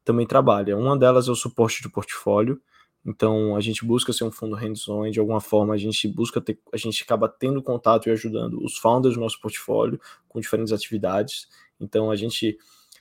também 0.03 0.25
trabalha. 0.25 0.75
Uma 0.75 0.97
delas 0.97 1.27
é 1.27 1.31
o 1.31 1.35
suporte 1.35 1.83
de 1.83 1.89
portfólio, 1.89 2.59
então 3.07 3.55
a 3.55 3.61
gente 3.61 3.85
busca 3.85 4.11
ser 4.11 4.25
um 4.25 4.31
fundo 4.31 4.53
hands-on, 4.53 5.09
de 5.09 5.17
alguma 5.17 5.39
forma 5.39 5.73
a 5.73 5.77
gente 5.77 6.05
busca 6.09 6.41
ter, 6.41 6.59
a 6.73 6.75
gente 6.77 7.01
acaba 7.03 7.29
tendo 7.29 7.63
contato 7.63 8.09
e 8.09 8.11
ajudando 8.11 8.61
os 8.61 8.77
founders 8.77 9.15
do 9.15 9.21
nosso 9.21 9.39
portfólio 9.39 9.97
com 10.27 10.41
diferentes 10.41 10.73
atividades. 10.73 11.47
Então 11.79 12.11
a 12.11 12.17
gente 12.17 12.57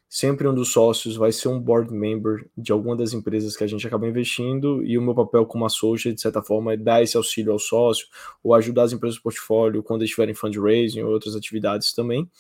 sempre 0.09 0.47
um 0.47 0.55
dos 0.55 0.71
sócios 0.71 1.17
vai 1.17 1.33
ser 1.33 1.49
um 1.49 1.59
board 1.59 1.93
member 1.93 2.49
de 2.57 2.71
alguma 2.71 2.95
das 2.95 3.13
empresas 3.13 3.57
que 3.57 3.65
a 3.65 3.67
gente 3.67 3.85
acaba 3.85 4.07
investindo 4.07 4.85
e 4.85 4.97
o 4.97 5.03
meu 5.03 5.13
papel 5.13 5.45
como 5.45 5.67
associate, 5.67 6.15
de 6.15 6.21
certa 6.21 6.41
forma, 6.41 6.75
é 6.75 6.77
dar 6.77 7.03
esse 7.03 7.17
auxílio 7.17 7.53
ao 7.53 7.59
sócio 7.59 8.07
ou 8.45 8.55
ajudar 8.55 8.85
as 8.85 8.93
empresas 8.93 9.19
do 9.19 9.23
portfólio 9.23 9.83
quando 9.83 10.05
estiverem 10.05 10.37
fundraising 10.37 11.03
ou 11.03 11.11
outras 11.11 11.35
atividades 11.35 11.93
também. 11.93 12.31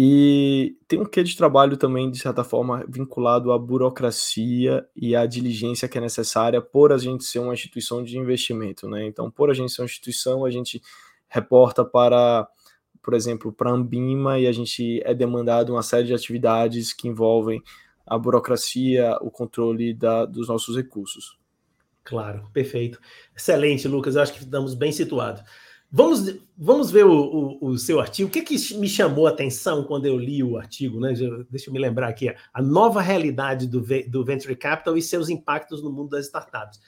E 0.00 0.76
tem 0.86 1.00
um 1.00 1.04
quê 1.04 1.24
de 1.24 1.36
trabalho 1.36 1.76
também, 1.76 2.08
de 2.08 2.20
certa 2.20 2.44
forma, 2.44 2.84
vinculado 2.88 3.50
à 3.50 3.58
burocracia 3.58 4.86
e 4.94 5.16
à 5.16 5.26
diligência 5.26 5.88
que 5.88 5.98
é 5.98 6.00
necessária 6.00 6.62
por 6.62 6.92
a 6.92 6.98
gente 6.98 7.24
ser 7.24 7.40
uma 7.40 7.52
instituição 7.52 8.04
de 8.04 8.16
investimento, 8.16 8.88
né? 8.88 9.04
Então, 9.04 9.28
por 9.28 9.50
a 9.50 9.54
gente 9.54 9.72
ser 9.72 9.82
uma 9.82 9.86
instituição, 9.86 10.44
a 10.44 10.50
gente 10.52 10.80
reporta 11.28 11.84
para, 11.84 12.46
por 13.02 13.12
exemplo, 13.12 13.52
para 13.52 13.70
a 13.70 13.74
Ambima 13.74 14.38
e 14.38 14.46
a 14.46 14.52
gente 14.52 15.02
é 15.04 15.12
demandado 15.12 15.70
uma 15.70 15.82
série 15.82 16.06
de 16.06 16.14
atividades 16.14 16.92
que 16.92 17.08
envolvem 17.08 17.60
a 18.06 18.16
burocracia, 18.16 19.18
o 19.20 19.32
controle 19.32 19.92
da, 19.92 20.24
dos 20.24 20.46
nossos 20.46 20.76
recursos. 20.76 21.36
Claro, 22.04 22.48
perfeito. 22.52 23.00
Excelente, 23.36 23.88
Lucas. 23.88 24.14
Eu 24.14 24.22
acho 24.22 24.32
que 24.32 24.44
estamos 24.44 24.74
bem 24.74 24.92
situados. 24.92 25.42
Vamos, 25.90 26.36
vamos 26.56 26.90
ver 26.90 27.06
o, 27.06 27.12
o, 27.12 27.66
o, 27.68 27.78
seu 27.78 27.98
artigo. 27.98 28.28
O 28.28 28.32
que, 28.32 28.42
que 28.42 28.74
me 28.74 28.88
chamou 28.88 29.26
a 29.26 29.30
atenção 29.30 29.84
quando 29.84 30.04
eu 30.04 30.18
li 30.18 30.42
o 30.42 30.58
artigo? 30.58 31.00
Né? 31.00 31.14
Deixa 31.50 31.70
eu 31.70 31.72
me 31.72 31.78
lembrar 31.78 32.08
aqui: 32.08 32.34
a 32.52 32.62
nova 32.62 33.00
realidade 33.00 33.66
do, 33.66 33.80
do 33.80 34.24
Venture 34.24 34.54
Capital 34.54 34.96
e 34.98 35.02
seus 35.02 35.30
impactos 35.30 35.82
no 35.82 35.90
mundo 35.90 36.10
das 36.10 36.26
startups. 36.26 36.78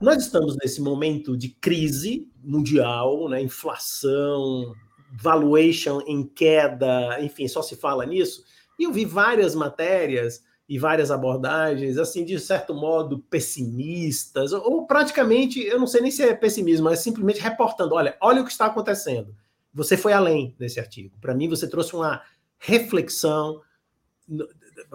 Nós 0.00 0.24
estamos 0.24 0.56
nesse 0.56 0.82
momento 0.82 1.36
de 1.36 1.48
crise 1.48 2.28
mundial, 2.42 3.28
né? 3.28 3.40
inflação, 3.40 4.74
valuation 5.12 6.02
em 6.06 6.26
queda, 6.26 7.18
enfim, 7.22 7.48
só 7.48 7.62
se 7.62 7.76
fala 7.76 8.04
nisso. 8.04 8.44
E 8.78 8.84
eu 8.84 8.92
vi 8.92 9.04
várias 9.04 9.54
matérias 9.54 10.42
e 10.68 10.78
várias 10.78 11.10
abordagens, 11.10 11.96
assim, 11.96 12.24
de 12.24 12.38
certo 12.40 12.74
modo, 12.74 13.20
pessimistas, 13.30 14.52
ou 14.52 14.86
praticamente, 14.86 15.60
eu 15.60 15.78
não 15.78 15.86
sei 15.86 16.00
nem 16.00 16.10
se 16.10 16.22
é 16.22 16.34
pessimismo, 16.34 16.84
mas 16.84 17.00
simplesmente 17.00 17.40
reportando: 17.40 17.94
olha, 17.94 18.16
olha 18.20 18.42
o 18.42 18.44
que 18.44 18.50
está 18.50 18.66
acontecendo. 18.66 19.34
Você 19.72 19.96
foi 19.96 20.12
além 20.12 20.54
desse 20.58 20.80
artigo. 20.80 21.16
Para 21.20 21.34
mim, 21.34 21.48
você 21.48 21.68
trouxe 21.68 21.94
uma 21.94 22.22
reflexão 22.58 23.60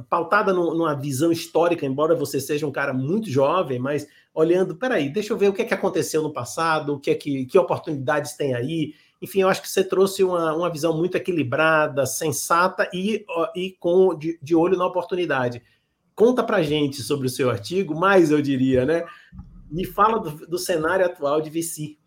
pautada 0.10 0.54
numa 0.54 0.94
visão 0.94 1.32
histórica, 1.32 1.86
embora 1.86 2.16
você 2.16 2.40
seja 2.40 2.68
um 2.68 2.72
cara 2.72 2.94
muito 2.94 3.30
jovem, 3.30 3.80
mas 3.80 4.08
olhando, 4.34 4.76
peraí, 4.76 5.10
deixa 5.10 5.34
eu 5.34 5.38
ver 5.38 5.50
o 5.50 5.54
que 5.54 5.62
é 5.62 5.66
que 5.66 5.74
aconteceu 5.74 6.22
no 6.22 6.34
passado, 6.34 6.94
o 6.94 7.00
que 7.00 7.12
é 7.12 7.16
que, 7.16 7.46
que 7.46 7.58
oportunidades 7.58 8.36
tem 8.36 8.54
aí, 8.54 8.94
enfim, 9.22 9.42
eu 9.42 9.50
acho 9.50 9.62
que 9.62 9.70
você 9.70 9.84
trouxe 9.84 10.24
uma, 10.24 10.54
uma 10.56 10.70
visão 10.70 10.98
muito 10.98 11.16
equilibrada, 11.16 12.06
sensata 12.06 12.90
e, 12.92 13.24
e 13.56 13.76
com 13.80 14.18
de, 14.18 14.40
de 14.42 14.56
olho 14.56 14.78
na 14.78 14.86
oportunidade. 14.86 15.62
Conta 16.16 16.44
para 16.44 16.64
gente 16.64 17.02
sobre 17.04 17.28
o 17.28 17.30
seu 17.30 17.50
artigo, 17.50 17.94
mais 17.94 18.32
eu 18.32 18.42
diria, 18.42 18.86
né? 18.86 19.06
Me 19.70 19.86
fala 19.86 20.20
do, 20.20 20.48
do 20.48 20.58
cenário 20.58 21.06
atual 21.06 21.40
de 21.40 21.50
VC. 21.50 21.98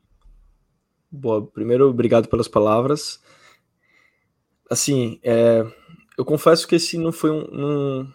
Boa, 1.11 1.47
primeiro, 1.47 1.89
obrigado 1.89 2.29
pelas 2.29 2.49
palavras. 2.49 3.23
assim, 4.69 5.21
é, 5.23 5.65
eu 6.19 6.25
confesso 6.25 6.67
que 6.67 6.75
esse 6.75 6.99
não 6.99 7.13
foi 7.13 7.31
um, 7.31 7.45
um, 7.53 8.13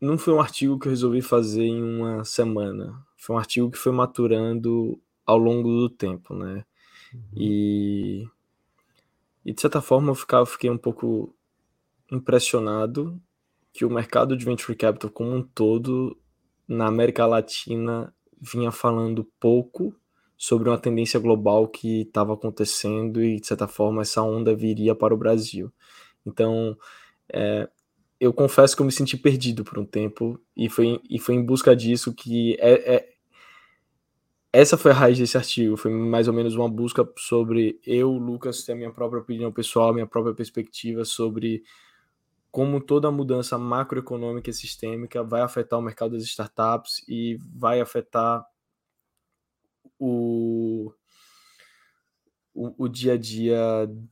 não 0.00 0.16
foi 0.16 0.32
um 0.32 0.40
artigo 0.40 0.78
que 0.78 0.88
eu 0.88 0.90
resolvi 0.90 1.20
fazer 1.20 1.64
em 1.64 1.82
uma 1.82 2.24
semana. 2.24 2.94
Foi 3.18 3.36
um 3.36 3.38
artigo 3.38 3.70
que 3.70 3.76
foi 3.76 3.92
maturando 3.92 4.98
ao 5.26 5.36
longo 5.36 5.68
do 5.68 5.90
tempo, 5.90 6.34
né? 6.34 6.64
Uhum. 7.12 7.20
E, 7.36 8.28
e 9.48 9.52
de 9.54 9.62
certa 9.62 9.80
forma 9.80 10.10
eu 10.10 10.14
ficava, 10.14 10.44
fiquei 10.44 10.68
um 10.68 10.76
pouco 10.76 11.34
impressionado 12.12 13.18
que 13.72 13.82
o 13.82 13.90
mercado 13.90 14.36
de 14.36 14.44
venture 14.44 14.76
capital 14.76 15.10
como 15.10 15.34
um 15.34 15.42
todo 15.42 16.14
na 16.68 16.86
América 16.86 17.24
Latina 17.24 18.14
vinha 18.38 18.70
falando 18.70 19.24
pouco 19.40 19.94
sobre 20.36 20.68
uma 20.68 20.76
tendência 20.76 21.18
global 21.18 21.66
que 21.66 22.02
estava 22.02 22.34
acontecendo 22.34 23.24
e 23.24 23.40
de 23.40 23.46
certa 23.46 23.66
forma 23.66 24.02
essa 24.02 24.20
onda 24.22 24.54
viria 24.54 24.94
para 24.94 25.14
o 25.14 25.18
Brasil. 25.18 25.72
Então, 26.26 26.76
é, 27.32 27.70
eu 28.20 28.34
confesso 28.34 28.76
que 28.76 28.82
eu 28.82 28.86
me 28.86 28.92
senti 28.92 29.16
perdido 29.16 29.64
por 29.64 29.78
um 29.78 29.86
tempo 29.86 30.38
e 30.54 30.68
foi, 30.68 31.00
e 31.08 31.18
foi 31.18 31.36
em 31.36 31.42
busca 31.42 31.74
disso 31.74 32.12
que 32.12 32.54
é, 32.60 32.96
é, 32.96 33.08
essa 34.52 34.78
foi 34.78 34.90
a 34.90 34.94
raiz 34.94 35.18
desse 35.18 35.36
artigo, 35.36 35.76
foi 35.76 35.90
mais 35.92 36.28
ou 36.28 36.34
menos 36.34 36.54
uma 36.54 36.68
busca 36.68 37.06
sobre 37.18 37.80
eu, 37.86 38.12
Lucas, 38.12 38.64
ter 38.64 38.72
a 38.72 38.76
minha 38.76 38.92
própria 38.92 39.20
opinião 39.20 39.52
pessoal, 39.52 39.92
minha 39.92 40.06
própria 40.06 40.34
perspectiva 40.34 41.04
sobre 41.04 41.62
como 42.50 42.80
toda 42.80 43.10
mudança 43.10 43.58
macroeconômica 43.58 44.50
e 44.50 44.54
sistêmica 44.54 45.22
vai 45.22 45.42
afetar 45.42 45.78
o 45.78 45.82
mercado 45.82 46.12
das 46.12 46.22
startups 46.22 47.04
e 47.08 47.38
vai 47.54 47.80
afetar 47.80 48.44
o, 49.98 50.92
o, 52.54 52.84
o 52.84 52.88
dia 52.88 53.14
a 53.14 53.16
dia 53.16 53.58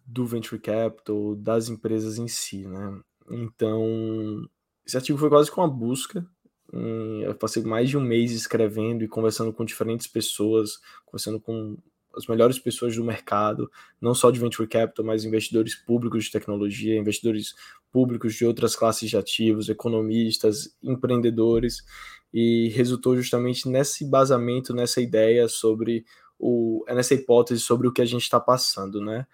do 0.04 0.26
venture 0.26 0.60
capital, 0.60 1.34
das 1.36 1.68
empresas 1.68 2.18
em 2.18 2.28
si, 2.28 2.66
né? 2.66 3.00
Então, 3.30 4.48
esse 4.84 4.96
artigo 4.96 5.18
foi 5.18 5.28
quase 5.28 5.50
que 5.50 5.58
uma 5.58 5.68
busca. 5.68 6.24
Hum, 6.72 7.20
eu 7.22 7.34
passei 7.34 7.62
mais 7.62 7.88
de 7.88 7.96
um 7.96 8.00
mês 8.00 8.32
escrevendo 8.32 9.04
e 9.04 9.08
conversando 9.08 9.52
com 9.52 9.64
diferentes 9.64 10.06
pessoas, 10.06 10.80
conversando 11.04 11.40
com 11.40 11.76
as 12.16 12.26
melhores 12.26 12.58
pessoas 12.58 12.96
do 12.96 13.04
mercado, 13.04 13.70
não 14.00 14.14
só 14.14 14.30
de 14.30 14.40
venture 14.40 14.66
capital, 14.66 15.04
mas 15.04 15.24
investidores 15.24 15.74
públicos 15.74 16.24
de 16.24 16.32
tecnologia, 16.32 16.98
investidores 16.98 17.54
públicos 17.92 18.34
de 18.34 18.44
outras 18.44 18.74
classes 18.74 19.08
de 19.08 19.16
ativos, 19.16 19.68
economistas, 19.68 20.74
empreendedores, 20.82 21.84
e 22.32 22.68
resultou 22.70 23.16
justamente 23.16 23.68
nesse 23.68 24.04
embasamento, 24.04 24.74
nessa 24.74 25.00
ideia 25.00 25.46
sobre 25.48 26.04
o, 26.38 26.84
nessa 26.88 27.14
hipótese 27.14 27.60
sobre 27.60 27.86
o 27.86 27.92
que 27.92 28.02
a 28.02 28.06
gente 28.06 28.22
está 28.22 28.40
passando, 28.40 29.00
né? 29.00 29.26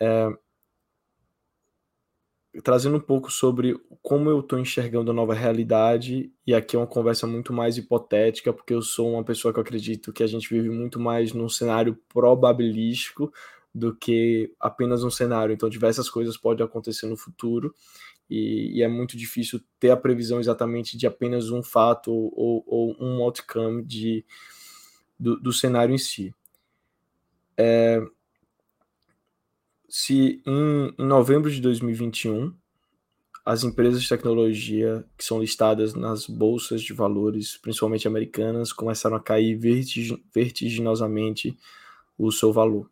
É, 0.00 0.28
trazendo 2.64 2.96
um 2.96 3.00
pouco 3.00 3.30
sobre 3.30 3.78
como 4.02 4.28
eu 4.28 4.40
estou 4.40 4.58
enxergando 4.58 5.10
a 5.10 5.14
nova 5.14 5.34
realidade, 5.34 6.32
e 6.46 6.54
aqui 6.54 6.74
é 6.74 6.78
uma 6.78 6.86
conversa 6.86 7.26
muito 7.26 7.52
mais 7.52 7.76
hipotética, 7.76 8.52
porque 8.52 8.74
eu 8.74 8.82
sou 8.82 9.12
uma 9.12 9.24
pessoa 9.24 9.52
que 9.52 9.58
eu 9.58 9.62
acredito 9.62 10.12
que 10.12 10.22
a 10.22 10.26
gente 10.26 10.48
vive 10.52 10.68
muito 10.68 10.98
mais 10.98 11.32
num 11.32 11.48
cenário 11.48 11.96
probabilístico 12.08 13.32
do 13.72 13.94
que 13.94 14.52
apenas 14.58 15.04
um 15.04 15.10
cenário. 15.10 15.52
Então, 15.52 15.68
diversas 15.68 16.10
coisas 16.10 16.36
podem 16.36 16.64
acontecer 16.64 17.06
no 17.06 17.16
futuro, 17.16 17.72
e, 18.28 18.78
e 18.78 18.82
é 18.82 18.88
muito 18.88 19.16
difícil 19.16 19.60
ter 19.78 19.90
a 19.90 19.96
previsão 19.96 20.40
exatamente 20.40 20.96
de 20.96 21.06
apenas 21.06 21.50
um 21.50 21.62
fato 21.62 22.12
ou, 22.12 22.64
ou 22.66 22.96
um 23.00 23.22
outcome 23.22 23.84
de, 23.84 24.24
do, 25.18 25.36
do 25.40 25.52
cenário 25.52 25.94
em 25.94 25.98
si. 25.98 26.34
É, 27.56 28.00
se 29.90 30.40
em, 30.46 30.94
em 30.96 31.06
novembro 31.06 31.50
de 31.50 31.60
2021 31.60 32.54
as 33.44 33.64
empresas 33.64 34.02
de 34.02 34.08
tecnologia 34.08 35.04
que 35.18 35.24
são 35.24 35.40
listadas 35.40 35.94
nas 35.94 36.26
bolsas 36.26 36.82
de 36.82 36.92
valores, 36.92 37.56
principalmente 37.56 38.06
americanas, 38.06 38.72
começaram 38.72 39.16
a 39.16 39.20
cair 39.20 39.58
vertiginosamente 40.32 41.58
o 42.16 42.30
seu 42.30 42.52
valor. 42.52 42.88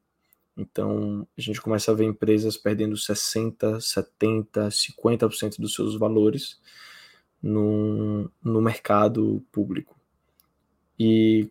Então, 0.56 1.24
a 1.36 1.40
gente 1.40 1.60
começa 1.60 1.92
a 1.92 1.94
ver 1.94 2.04
empresas 2.04 2.56
perdendo 2.56 2.96
60, 2.96 3.80
70, 3.80 4.68
50% 4.68 5.60
dos 5.60 5.74
seus 5.74 5.96
valores 5.96 6.60
no, 7.40 8.28
no 8.42 8.60
mercado 8.60 9.44
público. 9.52 9.96
E 10.98 11.48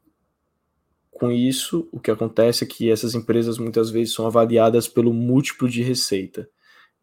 com 1.17 1.31
isso, 1.31 1.89
o 1.91 1.99
que 1.99 2.11
acontece 2.11 2.63
é 2.63 2.67
que 2.67 2.91
essas 2.91 3.15
empresas 3.15 3.57
muitas 3.57 3.89
vezes 3.89 4.13
são 4.13 4.27
avaliadas 4.27 4.87
pelo 4.87 5.11
múltiplo 5.11 5.67
de 5.67 5.81
receita. 5.81 6.47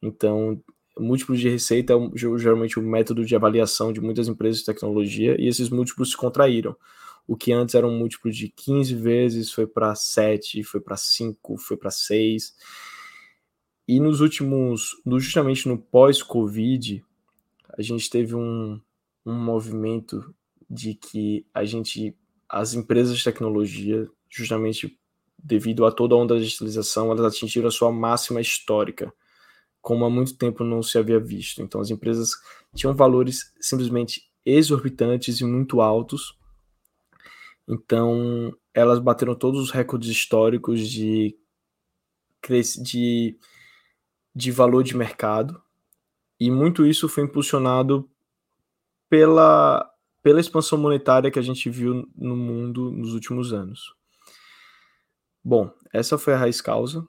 Então, 0.00 0.62
múltiplo 0.96 1.36
de 1.36 1.48
receita 1.48 1.94
é 1.94 2.38
geralmente 2.38 2.78
o 2.78 2.82
método 2.82 3.24
de 3.24 3.34
avaliação 3.34 3.92
de 3.92 4.00
muitas 4.00 4.28
empresas 4.28 4.60
de 4.60 4.66
tecnologia 4.66 5.36
e 5.40 5.48
esses 5.48 5.68
múltiplos 5.68 6.12
se 6.12 6.16
contraíram. 6.16 6.76
O 7.26 7.36
que 7.36 7.52
antes 7.52 7.74
era 7.74 7.86
um 7.86 7.98
múltiplo 7.98 8.30
de 8.30 8.48
15 8.48 8.94
vezes 8.94 9.50
foi 9.50 9.66
para 9.66 9.92
7, 9.96 10.62
foi 10.62 10.80
para 10.80 10.96
5, 10.96 11.56
foi 11.58 11.76
para 11.76 11.90
6. 11.90 12.54
E 13.88 13.98
nos 13.98 14.20
últimos, 14.20 14.90
justamente 15.18 15.66
no 15.66 15.76
pós-Covid, 15.76 17.04
a 17.76 17.82
gente 17.82 18.08
teve 18.08 18.36
um, 18.36 18.80
um 19.26 19.34
movimento 19.34 20.32
de 20.70 20.94
que 20.94 21.44
a 21.52 21.64
gente 21.64 22.16
as 22.54 22.72
empresas 22.72 23.18
de 23.18 23.24
tecnologia, 23.24 24.08
justamente 24.30 24.96
devido 25.36 25.84
a 25.84 25.90
toda 25.90 26.14
a 26.14 26.18
onda 26.18 26.34
da 26.34 26.40
digitalização, 26.40 27.10
elas 27.10 27.34
atingiram 27.34 27.66
a 27.66 27.72
sua 27.72 27.90
máxima 27.90 28.40
histórica, 28.40 29.12
como 29.82 30.04
há 30.04 30.10
muito 30.10 30.36
tempo 30.38 30.62
não 30.62 30.80
se 30.80 30.96
havia 30.96 31.18
visto. 31.18 31.60
Então, 31.60 31.80
as 31.80 31.90
empresas 31.90 32.30
tinham 32.72 32.94
valores 32.94 33.52
simplesmente 33.60 34.30
exorbitantes 34.46 35.40
e 35.40 35.44
muito 35.44 35.80
altos. 35.80 36.38
Então, 37.66 38.56
elas 38.72 39.00
bateram 39.00 39.34
todos 39.34 39.60
os 39.60 39.72
recordes 39.72 40.08
históricos 40.08 40.88
de, 40.88 41.36
de, 42.80 43.36
de 44.32 44.50
valor 44.52 44.84
de 44.84 44.96
mercado. 44.96 45.60
E 46.38 46.52
muito 46.52 46.86
isso 46.86 47.08
foi 47.08 47.24
impulsionado 47.24 48.08
pela 49.10 49.92
pela 50.24 50.40
expansão 50.40 50.78
monetária 50.78 51.30
que 51.30 51.38
a 51.38 51.42
gente 51.42 51.68
viu 51.68 52.08
no 52.16 52.34
mundo 52.34 52.90
nos 52.90 53.12
últimos 53.12 53.52
anos. 53.52 53.94
Bom, 55.44 55.70
essa 55.92 56.16
foi 56.16 56.32
a 56.32 56.38
raiz 56.38 56.62
causa. 56.62 57.06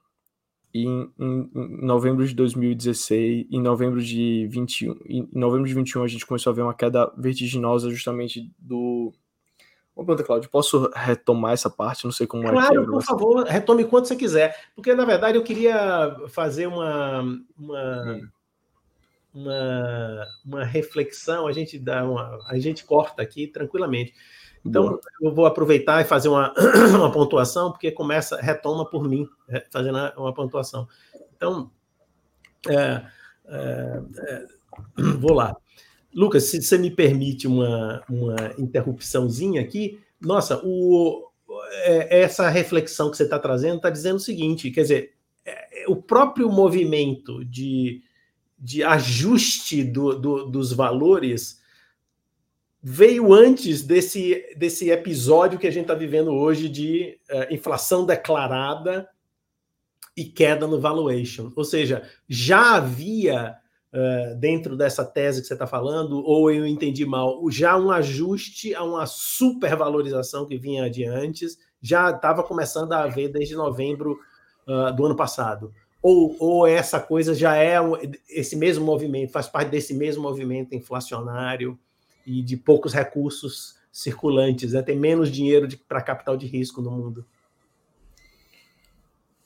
E 0.74 0.84
em, 0.86 1.10
em, 1.18 1.52
em 1.56 1.86
novembro 1.86 2.28
de 2.28 2.36
2016, 2.36 3.48
em 3.50 3.62
novembro 3.62 4.04
de 4.04 4.46
21, 4.52 5.00
em 5.06 5.30
novembro 5.32 5.66
de 5.66 5.74
21 5.74 6.04
a 6.04 6.08
gente 6.10 6.26
começou 6.26 6.52
a 6.52 6.54
ver 6.54 6.64
uma 6.64 6.74
queda 6.74 7.10
vertiginosa 7.18 7.90
justamente 7.90 8.54
do 8.60 9.14
Uma 9.96 10.06
pergunta, 10.06 10.28
Claudio, 10.28 10.50
posso 10.50 10.92
retomar 10.94 11.54
essa 11.54 11.70
parte? 11.70 12.04
Não 12.04 12.12
sei 12.12 12.28
como 12.28 12.44
claro, 12.44 12.60
é 12.60 12.70
que 12.70 12.78
é. 12.78 12.92
por 12.92 13.02
favor, 13.02 13.46
retome 13.46 13.86
quanto 13.86 14.10
você 14.10 14.18
quiser. 14.18 14.54
Porque, 14.76 14.94
na 14.94 15.06
verdade, 15.06 15.38
eu 15.38 15.44
queria 15.44 16.18
fazer 16.28 16.68
uma, 16.68 17.22
uma, 17.58 18.04
hum 18.04 18.28
uma, 19.36 20.26
uma 20.46 20.64
reflexão, 20.64 21.46
a 21.46 21.52
gente 21.52 21.78
dá 21.78 22.04
uma, 22.04 22.40
a 22.48 22.58
gente 22.58 22.86
corta 22.86 23.22
aqui 23.22 23.48
tranquilamente. 23.48 24.14
Então, 24.66 24.84
Boa. 24.88 25.02
eu 25.22 25.36
vou 25.36 25.46
aproveitar 25.46 26.02
e 26.02 26.06
fazer 26.06 26.30
uma, 26.30 26.54
uma 26.98 27.12
pontuação, 27.12 27.72
porque 27.72 27.92
começa, 27.92 28.38
retoma 28.38 28.90
por 28.90 29.08
mim, 29.08 29.28
é, 29.50 29.64
fazendo 29.70 29.98
uma 30.18 30.34
pontuação. 30.34 30.88
Então, 31.36 31.70
é, 32.68 33.06
é, 33.48 34.02
é, 34.18 34.46
vou 35.20 35.34
lá. 35.34 35.56
Lucas, 36.14 36.46
se 36.46 36.62
você 36.62 36.78
me 36.78 36.90
permite 36.90 37.46
uma, 37.46 38.02
uma 38.10 38.36
interrupçãozinha 38.58 39.62
aqui, 39.62 40.00
nossa, 40.20 40.60
o, 40.64 41.30
é, 41.84 42.22
essa 42.22 42.50
reflexão 42.50 43.12
que 43.12 43.18
você 43.18 43.24
está 43.24 43.38
trazendo 43.38 43.76
está 43.76 43.90
dizendo 43.90 44.16
o 44.16 44.20
seguinte: 44.20 44.72
quer 44.72 44.82
dizer, 44.82 45.14
é, 45.46 45.86
o 45.88 45.96
próprio 45.96 46.50
movimento 46.50 47.44
de 47.46 48.02
de 48.66 48.84
ajuste 48.84 49.84
do, 49.84 50.20
do, 50.20 50.46
dos 50.50 50.74
valores 50.74 51.62
veio 52.82 53.32
antes 53.32 53.84
desse, 53.84 54.56
desse 54.58 54.90
episódio 54.90 55.60
que 55.60 55.68
a 55.68 55.72
gente 55.72 55.84
está 55.84 55.94
vivendo 55.94 56.32
hoje 56.34 56.68
de 56.68 57.20
uh, 57.30 57.54
inflação 57.54 58.08
declarada 58.08 59.08
e 60.18 60.26
queda 60.26 60.66
no 60.66 60.82
valuation. 60.82 61.52
Ou 61.56 61.64
seja, 61.64 62.10
já 62.28 62.78
havia, 62.78 63.56
uh, 63.94 64.36
dentro 64.40 64.76
dessa 64.76 65.06
tese 65.06 65.42
que 65.42 65.48
você 65.48 65.54
está 65.54 65.68
falando, 65.68 66.24
ou 66.26 66.50
eu 66.50 66.66
entendi 66.66 67.06
mal, 67.06 67.40
já 67.52 67.78
um 67.78 67.92
ajuste 67.92 68.74
a 68.74 68.84
uma 68.84 69.06
supervalorização 69.06 70.48
que 70.48 70.58
vinha 70.58 70.90
de 70.90 71.06
antes, 71.06 71.56
já 71.80 72.10
estava 72.10 72.42
começando 72.42 72.94
a 72.94 73.04
haver 73.04 73.32
desde 73.32 73.56
novembro 73.56 74.18
uh, 74.68 74.92
do 74.96 75.06
ano 75.06 75.16
passado. 75.16 75.72
Ou, 76.08 76.36
ou 76.38 76.68
essa 76.68 77.00
coisa 77.00 77.34
já 77.34 77.58
é 77.58 77.78
esse 78.30 78.56
mesmo 78.56 78.86
movimento, 78.86 79.32
faz 79.32 79.48
parte 79.48 79.70
desse 79.70 79.92
mesmo 79.92 80.22
movimento 80.22 80.76
inflacionário 80.76 81.80
e 82.28 82.44
de 82.44 82.56
poucos 82.56 82.94
recursos 82.94 83.76
circulantes, 83.92 84.74
né? 84.74 84.84
tem 84.84 84.96
menos 84.96 85.32
dinheiro 85.32 85.68
para 85.88 86.04
capital 86.04 86.38
de 86.38 86.46
risco 86.46 86.80
no 86.80 86.92
mundo. 86.92 87.26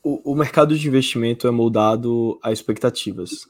o, 0.03 0.33
o 0.33 0.35
mercado 0.35 0.77
de 0.77 0.85
investimento 0.85 1.47
é 1.47 1.51
moldado 1.51 2.37
a 2.43 2.51
expectativas. 2.51 3.47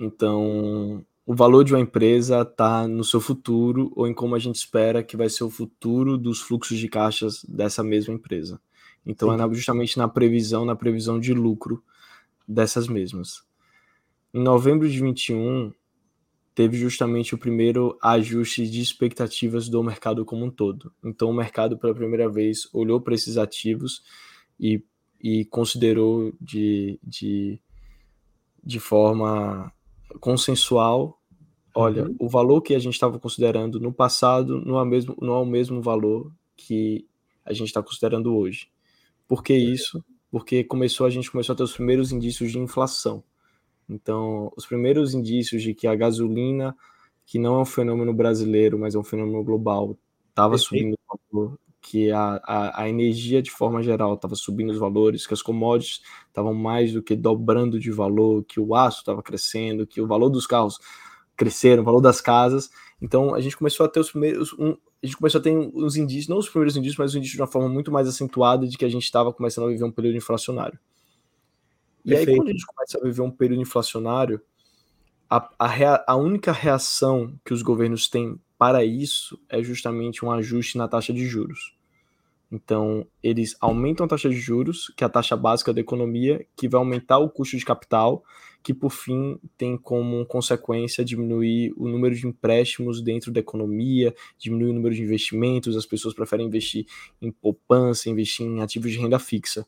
Então, 0.00 1.04
o 1.24 1.32
valor 1.32 1.62
de 1.62 1.72
uma 1.72 1.80
empresa 1.80 2.42
está 2.42 2.88
no 2.88 3.04
seu 3.04 3.20
futuro 3.20 3.92
ou 3.94 4.08
em 4.08 4.12
como 4.12 4.34
a 4.34 4.40
gente 4.40 4.56
espera 4.56 5.04
que 5.04 5.16
vai 5.16 5.28
ser 5.28 5.44
o 5.44 5.50
futuro 5.50 6.18
dos 6.18 6.40
fluxos 6.40 6.78
de 6.78 6.88
caixas 6.88 7.44
dessa 7.44 7.84
mesma 7.84 8.12
empresa. 8.12 8.60
Então, 9.06 9.38
Sim. 9.38 9.40
é 9.40 9.54
justamente 9.54 9.96
na 9.96 10.08
previsão, 10.08 10.64
na 10.64 10.74
previsão 10.74 11.20
de 11.20 11.32
lucro 11.32 11.80
dessas 12.52 12.88
mesmas. 12.88 13.42
Em 14.32 14.42
novembro 14.42 14.88
de 14.88 15.00
21, 15.00 15.72
teve 16.54 16.76
justamente 16.76 17.34
o 17.34 17.38
primeiro 17.38 17.98
ajuste 18.02 18.68
de 18.68 18.80
expectativas 18.80 19.68
do 19.68 19.82
mercado 19.82 20.24
como 20.24 20.44
um 20.44 20.50
todo. 20.50 20.92
Então, 21.04 21.30
o 21.30 21.34
mercado, 21.34 21.78
pela 21.78 21.94
primeira 21.94 22.28
vez, 22.28 22.68
olhou 22.72 23.00
para 23.00 23.14
esses 23.14 23.36
ativos 23.36 24.02
e, 24.58 24.82
e 25.20 25.44
considerou 25.46 26.32
de, 26.40 26.98
de, 27.02 27.60
de 28.62 28.80
forma 28.80 29.72
consensual 30.20 31.20
olha, 31.74 32.04
uhum. 32.04 32.16
o 32.18 32.28
valor 32.28 32.60
que 32.60 32.74
a 32.74 32.78
gente 32.78 32.94
estava 32.94 33.18
considerando 33.18 33.80
no 33.80 33.92
passado 33.92 34.60
não 34.64 34.80
é, 34.80 34.84
mesmo, 34.84 35.16
não 35.20 35.34
é 35.34 35.38
o 35.38 35.46
mesmo 35.46 35.80
valor 35.80 36.32
que 36.56 37.06
a 37.44 37.52
gente 37.52 37.68
está 37.68 37.82
considerando 37.82 38.34
hoje. 38.34 38.68
Por 39.26 39.42
que 39.42 39.54
isso? 39.54 40.04
Porque 40.30 40.62
começou 40.64 41.06
a 41.06 41.10
gente 41.10 41.30
começou 41.30 41.52
a 41.54 41.56
ter 41.56 41.62
os 41.62 41.74
primeiros 41.74 42.12
indícios 42.12 42.52
de 42.52 42.58
inflação. 42.58 43.22
Então, 43.88 44.52
os 44.56 44.66
primeiros 44.66 45.14
indícios 45.14 45.62
de 45.62 45.74
que 45.74 45.86
a 45.86 45.94
gasolina, 45.96 46.76
que 47.26 47.38
não 47.38 47.56
é 47.56 47.62
um 47.62 47.64
fenômeno 47.64 48.14
brasileiro, 48.14 48.78
mas 48.78 48.94
é 48.94 48.98
um 48.98 49.04
fenômeno 49.04 49.42
global, 49.42 49.98
estava 50.28 50.56
subindo 50.56 50.94
o 51.08 51.18
valor, 51.32 51.58
que 51.80 52.10
a, 52.10 52.40
a, 52.44 52.82
a, 52.82 52.88
energia 52.88 53.42
de 53.42 53.50
forma 53.50 53.82
geral 53.82 54.14
estava 54.14 54.34
subindo 54.34 54.70
os 54.70 54.78
valores, 54.78 55.26
que 55.26 55.34
as 55.34 55.42
commodities 55.42 56.02
estavam 56.28 56.54
mais 56.54 56.92
do 56.92 57.02
que 57.02 57.16
dobrando 57.16 57.80
de 57.80 57.90
valor, 57.90 58.44
que 58.44 58.60
o 58.60 58.74
aço 58.74 58.98
estava 58.98 59.22
crescendo, 59.22 59.86
que 59.86 60.00
o 60.00 60.06
valor 60.06 60.28
dos 60.28 60.46
carros 60.46 60.78
cresceram, 61.36 61.82
o 61.82 61.86
valor 61.86 62.00
das 62.00 62.20
casas. 62.20 62.70
Então 63.00 63.34
a 63.34 63.40
gente 63.40 63.56
começou 63.56 63.86
a 63.86 63.88
ter 63.88 63.98
os 63.98 64.10
primeiros. 64.10 64.52
Um, 64.52 64.76
a 65.02 65.06
gente 65.06 65.16
começou 65.16 65.38
a 65.38 65.42
ter 65.42 65.56
uns 65.56 65.96
indícios, 65.96 66.28
não 66.28 66.38
os 66.38 66.48
primeiros 66.48 66.76
indícios, 66.76 66.98
mas 66.98 67.10
os 67.10 67.16
indícios 67.16 67.36
de 67.36 67.40
uma 67.40 67.46
forma 67.46 67.68
muito 67.68 67.90
mais 67.90 68.06
acentuada 68.06 68.66
de 68.66 68.76
que 68.76 68.84
a 68.84 68.88
gente 68.88 69.04
estava 69.04 69.32
começando 69.32 69.64
a 69.64 69.68
viver 69.68 69.84
um 69.84 69.92
período 69.92 70.16
inflacionário. 70.16 70.78
E 72.04 72.10
Perfeito. 72.10 72.30
aí, 72.30 72.36
quando 72.36 72.48
a 72.48 72.52
gente 72.52 72.66
começa 72.66 72.98
a 72.98 73.02
viver 73.02 73.22
um 73.22 73.30
período 73.30 73.62
inflacionário, 73.62 74.40
a, 75.28 75.48
a, 75.58 75.66
rea, 75.66 76.04
a 76.06 76.16
única 76.16 76.52
reação 76.52 77.34
que 77.44 77.54
os 77.54 77.62
governos 77.62 78.08
têm 78.08 78.38
para 78.58 78.84
isso 78.84 79.40
é 79.48 79.62
justamente 79.62 80.24
um 80.24 80.30
ajuste 80.30 80.76
na 80.76 80.86
taxa 80.86 81.14
de 81.14 81.26
juros. 81.26 81.74
Então, 82.52 83.06
eles 83.22 83.56
aumentam 83.60 84.04
a 84.04 84.08
taxa 84.08 84.28
de 84.28 84.36
juros, 84.36 84.92
que 84.96 85.04
é 85.04 85.06
a 85.06 85.10
taxa 85.10 85.36
básica 85.36 85.72
da 85.72 85.80
economia, 85.80 86.44
que 86.56 86.68
vai 86.68 86.78
aumentar 86.78 87.18
o 87.18 87.30
custo 87.30 87.56
de 87.56 87.64
capital, 87.64 88.24
que 88.62 88.74
por 88.74 88.90
fim 88.90 89.38
tem 89.56 89.76
como 89.76 90.24
consequência 90.26 91.04
diminuir 91.04 91.72
o 91.76 91.88
número 91.88 92.14
de 92.14 92.26
empréstimos 92.26 93.00
dentro 93.00 93.32
da 93.32 93.40
economia, 93.40 94.14
diminuir 94.38 94.70
o 94.70 94.74
número 94.74 94.94
de 94.94 95.02
investimentos, 95.02 95.76
as 95.76 95.86
pessoas 95.86 96.14
preferem 96.14 96.46
investir 96.46 96.86
em 97.20 97.30
poupança, 97.30 98.10
investir 98.10 98.46
em 98.46 98.60
ativos 98.60 98.92
de 98.92 98.98
renda 98.98 99.18
fixa. 99.18 99.66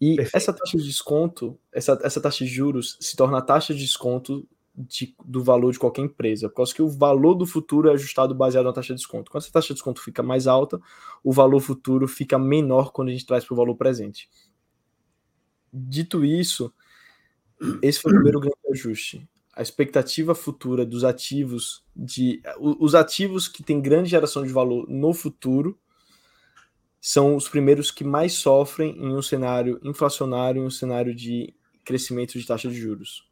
E 0.00 0.16
Perfeito. 0.16 0.36
essa 0.36 0.52
taxa 0.52 0.76
de 0.76 0.84
desconto, 0.84 1.58
essa, 1.72 1.98
essa 2.02 2.20
taxa 2.20 2.44
de 2.44 2.50
juros 2.50 2.96
se 3.00 3.16
torna 3.16 3.38
a 3.38 3.42
taxa 3.42 3.74
de 3.74 3.80
desconto 3.80 4.46
de, 4.76 5.14
do 5.24 5.42
valor 5.42 5.72
de 5.72 5.78
qualquer 5.78 6.02
empresa, 6.02 6.48
por 6.48 6.56
causa 6.56 6.74
que 6.74 6.82
o 6.82 6.88
valor 6.88 7.34
do 7.34 7.46
futuro 7.46 7.88
é 7.88 7.92
ajustado 7.94 8.34
baseado 8.34 8.66
na 8.66 8.72
taxa 8.72 8.94
de 8.94 9.00
desconto. 9.00 9.30
Quando 9.30 9.42
essa 9.42 9.52
taxa 9.52 9.68
de 9.68 9.74
desconto 9.74 10.02
fica 10.02 10.22
mais 10.22 10.46
alta, 10.46 10.78
o 11.24 11.32
valor 11.32 11.60
futuro 11.60 12.06
fica 12.06 12.38
menor 12.38 12.92
quando 12.92 13.08
a 13.08 13.12
gente 13.12 13.26
traz 13.26 13.44
para 13.44 13.54
o 13.54 13.56
valor 13.56 13.74
presente. 13.74 14.28
Dito 15.72 16.24
isso, 16.24 16.72
esse 17.82 18.00
foi 18.00 18.12
o 18.12 18.14
primeiro 18.14 18.40
grande 18.40 18.56
ajuste. 18.72 19.26
A 19.54 19.62
expectativa 19.62 20.34
futura 20.34 20.84
dos 20.84 21.02
ativos, 21.02 21.82
de 21.94 22.42
os 22.58 22.94
ativos 22.94 23.48
que 23.48 23.62
têm 23.62 23.80
grande 23.80 24.10
geração 24.10 24.44
de 24.44 24.52
valor 24.52 24.86
no 24.88 25.14
futuro, 25.14 25.78
são 27.00 27.36
os 27.36 27.48
primeiros 27.48 27.90
que 27.90 28.04
mais 28.04 28.34
sofrem 28.34 28.96
em 28.98 29.14
um 29.14 29.22
cenário 29.22 29.80
inflacionário, 29.82 30.62
em 30.62 30.66
um 30.66 30.70
cenário 30.70 31.14
de 31.14 31.54
crescimento 31.84 32.38
de 32.38 32.46
taxa 32.46 32.68
de 32.68 32.74
juros. 32.74 33.24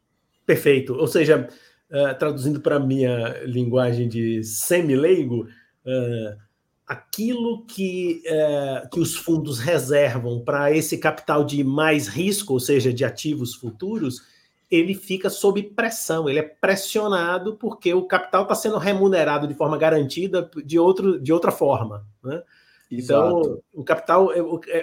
Perfeito. 0.45 0.93
Ou 0.93 1.07
seja, 1.07 1.49
uh, 1.89 2.17
traduzindo 2.17 2.61
para 2.61 2.77
a 2.77 2.79
minha 2.79 3.43
linguagem 3.43 4.07
de 4.07 4.43
semi-leigo, 4.43 5.43
uh, 5.43 6.44
aquilo 6.87 7.65
que, 7.65 8.21
uh, 8.27 8.89
que 8.89 8.99
os 8.99 9.15
fundos 9.15 9.59
reservam 9.59 10.39
para 10.39 10.71
esse 10.71 10.97
capital 10.97 11.43
de 11.43 11.63
mais 11.63 12.07
risco, 12.07 12.53
ou 12.53 12.59
seja, 12.59 12.93
de 12.93 13.03
ativos 13.03 13.55
futuros, 13.55 14.21
ele 14.69 14.93
fica 14.93 15.29
sob 15.29 15.61
pressão, 15.63 16.29
ele 16.29 16.39
é 16.39 16.43
pressionado 16.43 17.55
porque 17.55 17.93
o 17.93 18.03
capital 18.03 18.43
está 18.43 18.55
sendo 18.55 18.77
remunerado 18.77 19.47
de 19.47 19.53
forma 19.53 19.77
garantida 19.77 20.49
de, 20.63 20.77
outro, 20.77 21.19
de 21.19 21.31
outra 21.31 21.51
forma. 21.51 22.05
Né? 22.23 22.41
Então, 22.91 23.59
o 23.73 23.83
capital, 23.83 24.29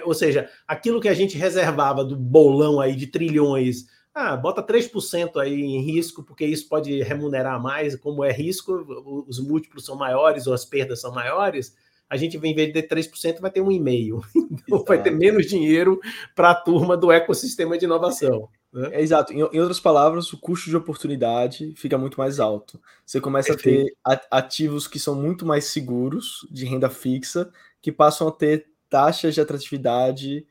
ou 0.03 0.13
seja, 0.13 0.49
aquilo 0.67 1.01
que 1.01 1.07
a 1.07 1.13
gente 1.13 1.37
reservava 1.37 2.03
do 2.03 2.15
bolão 2.15 2.79
aí 2.79 2.95
de 2.95 3.07
trilhões 3.07 3.85
ah, 4.13 4.37
bota 4.37 4.61
3% 4.61 5.41
aí 5.41 5.59
em 5.59 5.81
risco, 5.81 6.21
porque 6.21 6.45
isso 6.45 6.69
pode 6.69 7.01
remunerar 7.01 7.59
mais. 7.59 7.95
Como 7.95 8.23
é 8.23 8.31
risco, 8.31 9.25
os 9.27 9.39
múltiplos 9.39 9.85
são 9.85 9.95
maiores 9.95 10.45
ou 10.45 10.53
as 10.53 10.63
perdas 10.63 11.01
são 11.01 11.11
maiores. 11.11 11.75
A 12.13 12.17
gente, 12.17 12.37
em 12.37 12.53
vez 12.53 12.71
de 12.71 12.79
ter 12.79 12.87
3%, 12.87 13.41
vai 13.41 13.49
ter 13.49 13.59
um 13.59 13.71
e 13.71 13.79
meio. 13.79 14.21
Então, 14.65 14.83
vai 14.85 15.01
ter 15.01 15.11
menos 15.11 15.47
dinheiro 15.47 15.99
para 16.35 16.51
a 16.51 16.55
turma 16.55 16.95
do 16.95 17.11
ecossistema 17.11 17.75
de 17.77 17.85
inovação. 17.85 18.47
Né? 18.71 18.89
É, 18.93 19.01
exato. 19.01 19.33
Em, 19.33 19.37
em, 19.37 19.59
outras 19.59 19.79
palavras, 19.79 20.31
o 20.31 20.37
custo 20.37 20.69
de 20.69 20.77
oportunidade 20.77 21.73
fica 21.75 21.97
muito 21.97 22.19
mais 22.19 22.39
alto. 22.39 22.79
Você 23.03 23.19
começa 23.19 23.53
Perfeito. 23.53 23.91
a 24.03 24.15
ter 24.15 24.27
ativos 24.29 24.87
que 24.87 24.99
são 24.99 25.15
muito 25.15 25.43
mais 25.43 25.65
seguros, 25.65 26.47
de 26.51 26.65
renda 26.65 26.89
fixa, 26.89 27.51
que 27.81 27.91
passam 27.91 28.27
a 28.27 28.31
ter 28.31 28.67
taxas 28.89 29.33
de 29.33 29.41
atratividade 29.41 30.45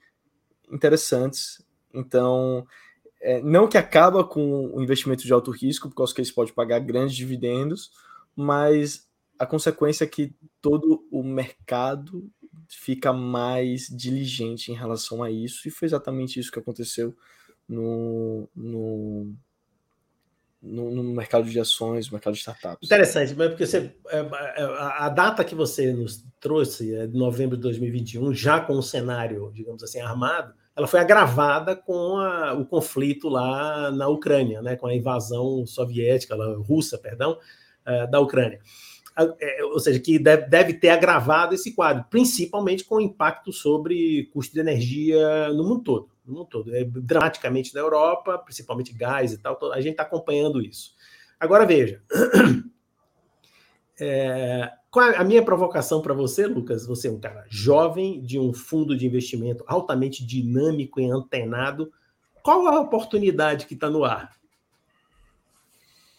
interessantes. 0.70 1.64
Então, 1.94 2.66
é, 3.20 3.40
não 3.40 3.68
que 3.68 3.78
acaba 3.78 4.24
com 4.24 4.66
o 4.74 4.82
investimento 4.82 5.22
de 5.22 5.32
alto 5.32 5.52
risco, 5.52 5.88
por 5.88 5.94
causa 5.94 6.12
que 6.12 6.20
eles 6.20 6.32
podem 6.32 6.52
pagar 6.52 6.80
grandes 6.80 7.14
dividendos, 7.14 7.92
mas 8.34 9.08
a 9.38 9.46
consequência 9.46 10.04
é 10.04 10.06
que 10.06 10.32
todo 10.60 11.04
o 11.22 11.24
mercado 11.24 12.28
fica 12.68 13.12
mais 13.12 13.86
diligente 13.88 14.72
em 14.72 14.74
relação 14.74 15.22
a 15.22 15.30
isso, 15.30 15.66
e 15.68 15.70
foi 15.70 15.86
exatamente 15.86 16.38
isso 16.38 16.50
que 16.50 16.58
aconteceu 16.58 17.14
no, 17.68 18.48
no, 18.54 19.32
no, 20.62 20.90
no 20.90 21.02
mercado 21.04 21.48
de 21.48 21.58
ações, 21.60 22.10
mercado 22.10 22.34
de 22.34 22.40
startups. 22.40 22.86
Interessante, 22.86 23.34
mas 23.34 23.48
porque 23.48 23.66
você, 23.66 23.94
é, 24.08 24.18
é, 24.18 24.62
a 24.98 25.08
data 25.08 25.44
que 25.44 25.54
você 25.54 25.92
nos 25.92 26.24
trouxe 26.40 26.94
é 26.94 27.06
de 27.06 27.16
novembro 27.16 27.56
de 27.56 27.62
2021, 27.62 28.34
já 28.34 28.60
com 28.60 28.74
o 28.74 28.82
cenário, 28.82 29.50
digamos 29.54 29.82
assim, 29.82 30.00
armado, 30.00 30.54
ela 30.74 30.86
foi 30.86 31.00
agravada 31.00 31.76
com 31.76 32.16
a, 32.16 32.54
o 32.54 32.64
conflito 32.64 33.28
lá 33.28 33.90
na 33.90 34.08
Ucrânia, 34.08 34.62
né, 34.62 34.76
com 34.76 34.86
a 34.86 34.94
invasão 34.94 35.66
soviética, 35.66 36.34
lá, 36.34 36.54
russa, 36.56 36.96
perdão, 36.98 37.38
uh, 37.86 38.10
da 38.10 38.20
Ucrânia. 38.20 38.58
Uh, 39.18 39.72
ou 39.72 39.78
seja, 39.78 40.00
que 40.00 40.18
deve, 40.18 40.46
deve, 40.46 40.74
ter 40.74 40.88
agravado 40.88 41.54
esse 41.54 41.74
quadro, 41.74 42.04
principalmente 42.08 42.84
com 42.84 42.94
o 42.96 43.00
impacto 43.00 43.52
sobre 43.52 44.30
custo 44.32 44.54
de 44.54 44.60
energia 44.60 45.52
no 45.52 45.64
mundo 45.64 45.82
todo. 45.82 46.10
No 46.24 46.34
mundo 46.34 46.46
todo. 46.46 46.74
É, 46.74 46.82
dramaticamente 46.84 47.74
na 47.74 47.80
Europa, 47.80 48.38
principalmente 48.38 48.94
gás 48.94 49.32
e 49.32 49.38
tal, 49.38 49.58
a 49.72 49.80
gente 49.82 49.92
está 49.92 50.02
acompanhando 50.02 50.62
isso. 50.62 50.94
Agora 51.38 51.66
veja. 51.66 52.02
É, 54.00 54.68
a 55.16 55.22
minha 55.22 55.44
provocação 55.44 56.02
para 56.02 56.12
você, 56.12 56.44
Lucas? 56.46 56.86
Você 56.86 57.06
é 57.06 57.10
um 57.10 57.20
cara 57.20 57.44
jovem, 57.48 58.20
de 58.20 58.36
um 58.36 58.52
fundo 58.52 58.96
de 58.96 59.06
investimento 59.06 59.62
altamente 59.68 60.26
dinâmico 60.26 60.98
e 60.98 61.08
antenado. 61.08 61.92
Qual 62.42 62.66
a 62.66 62.80
oportunidade 62.80 63.66
que 63.66 63.74
está 63.74 63.88
no 63.88 64.04
ar? 64.04 64.34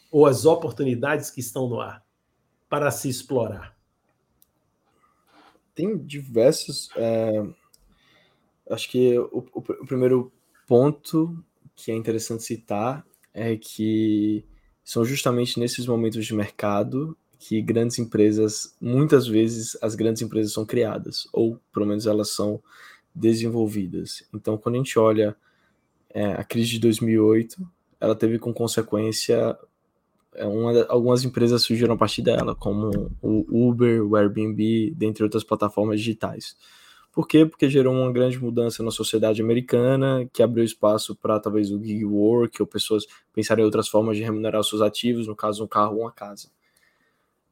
Ou 0.09 0.25
as 0.25 0.45
oportunidades 0.45 1.29
que 1.29 1.41
estão 1.41 1.67
no 1.67 1.81
ar 1.81 2.01
para 2.73 2.89
se 2.89 3.07
explorar? 3.07 3.77
Tem 5.75 5.95
diversos. 5.95 6.89
É... 6.95 7.45
Acho 8.67 8.89
que 8.89 9.15
o, 9.19 9.47
o, 9.53 9.59
o 9.59 9.85
primeiro 9.85 10.33
ponto 10.65 11.37
que 11.75 11.91
é 11.91 11.95
interessante 11.95 12.41
citar 12.41 13.05
é 13.31 13.55
que 13.55 14.43
são 14.83 15.05
justamente 15.05 15.59
nesses 15.59 15.85
momentos 15.85 16.25
de 16.25 16.33
mercado 16.33 17.15
que 17.37 17.61
grandes 17.61 17.99
empresas, 17.99 18.75
muitas 18.81 19.27
vezes 19.27 19.77
as 19.79 19.93
grandes 19.93 20.23
empresas 20.23 20.51
são 20.51 20.65
criadas, 20.65 21.27
ou 21.31 21.59
pelo 21.71 21.85
menos 21.85 22.07
elas 22.07 22.31
são 22.31 22.59
desenvolvidas. 23.13 24.27
Então, 24.33 24.57
quando 24.57 24.75
a 24.75 24.77
gente 24.79 24.97
olha 24.97 25.37
é, 26.09 26.25
a 26.25 26.43
crise 26.43 26.71
de 26.71 26.79
2008, 26.79 27.55
ela 28.01 28.15
teve 28.15 28.39
como 28.39 28.55
consequência 28.55 29.55
uma, 30.39 30.85
algumas 30.85 31.23
empresas 31.23 31.63
surgiram 31.63 31.93
a 31.93 31.97
partir 31.97 32.21
dela, 32.21 32.55
como 32.55 33.11
o 33.21 33.69
Uber, 33.69 34.05
o 34.05 34.15
Airbnb, 34.15 34.93
dentre 34.95 35.23
outras 35.23 35.43
plataformas 35.43 35.99
digitais. 35.99 36.55
Por 37.11 37.27
quê? 37.27 37.45
Porque 37.45 37.69
gerou 37.69 37.93
uma 37.93 38.11
grande 38.11 38.39
mudança 38.39 38.81
na 38.81 38.89
sociedade 38.89 39.39
americana, 39.41 40.27
que 40.33 40.41
abriu 40.41 40.63
espaço 40.63 41.15
para 41.15 41.39
talvez 41.39 41.71
o 41.71 41.77
gig 41.81 42.03
work, 42.03 42.59
ou 42.59 42.67
pessoas 42.67 43.05
pensarem 43.31 43.61
em 43.61 43.65
outras 43.65 43.87
formas 43.87 44.17
de 44.17 44.23
remunerar 44.23 44.59
os 44.59 44.67
seus 44.67 44.81
ativos, 44.81 45.27
no 45.27 45.35
caso 45.35 45.63
um 45.63 45.67
carro 45.67 45.97
ou 45.97 46.01
uma 46.01 46.11
casa. 46.11 46.49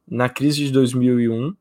Na 0.07 0.27
crise 0.27 0.65
de 0.65 0.71
2001, 0.71 1.55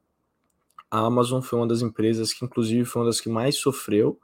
a 0.90 0.98
Amazon 0.98 1.42
foi 1.42 1.58
uma 1.58 1.68
das 1.68 1.82
empresas 1.82 2.32
que, 2.32 2.44
inclusive, 2.44 2.86
foi 2.86 3.02
uma 3.02 3.08
das 3.08 3.20
que 3.20 3.28
mais 3.28 3.56
sofreu, 3.56 4.18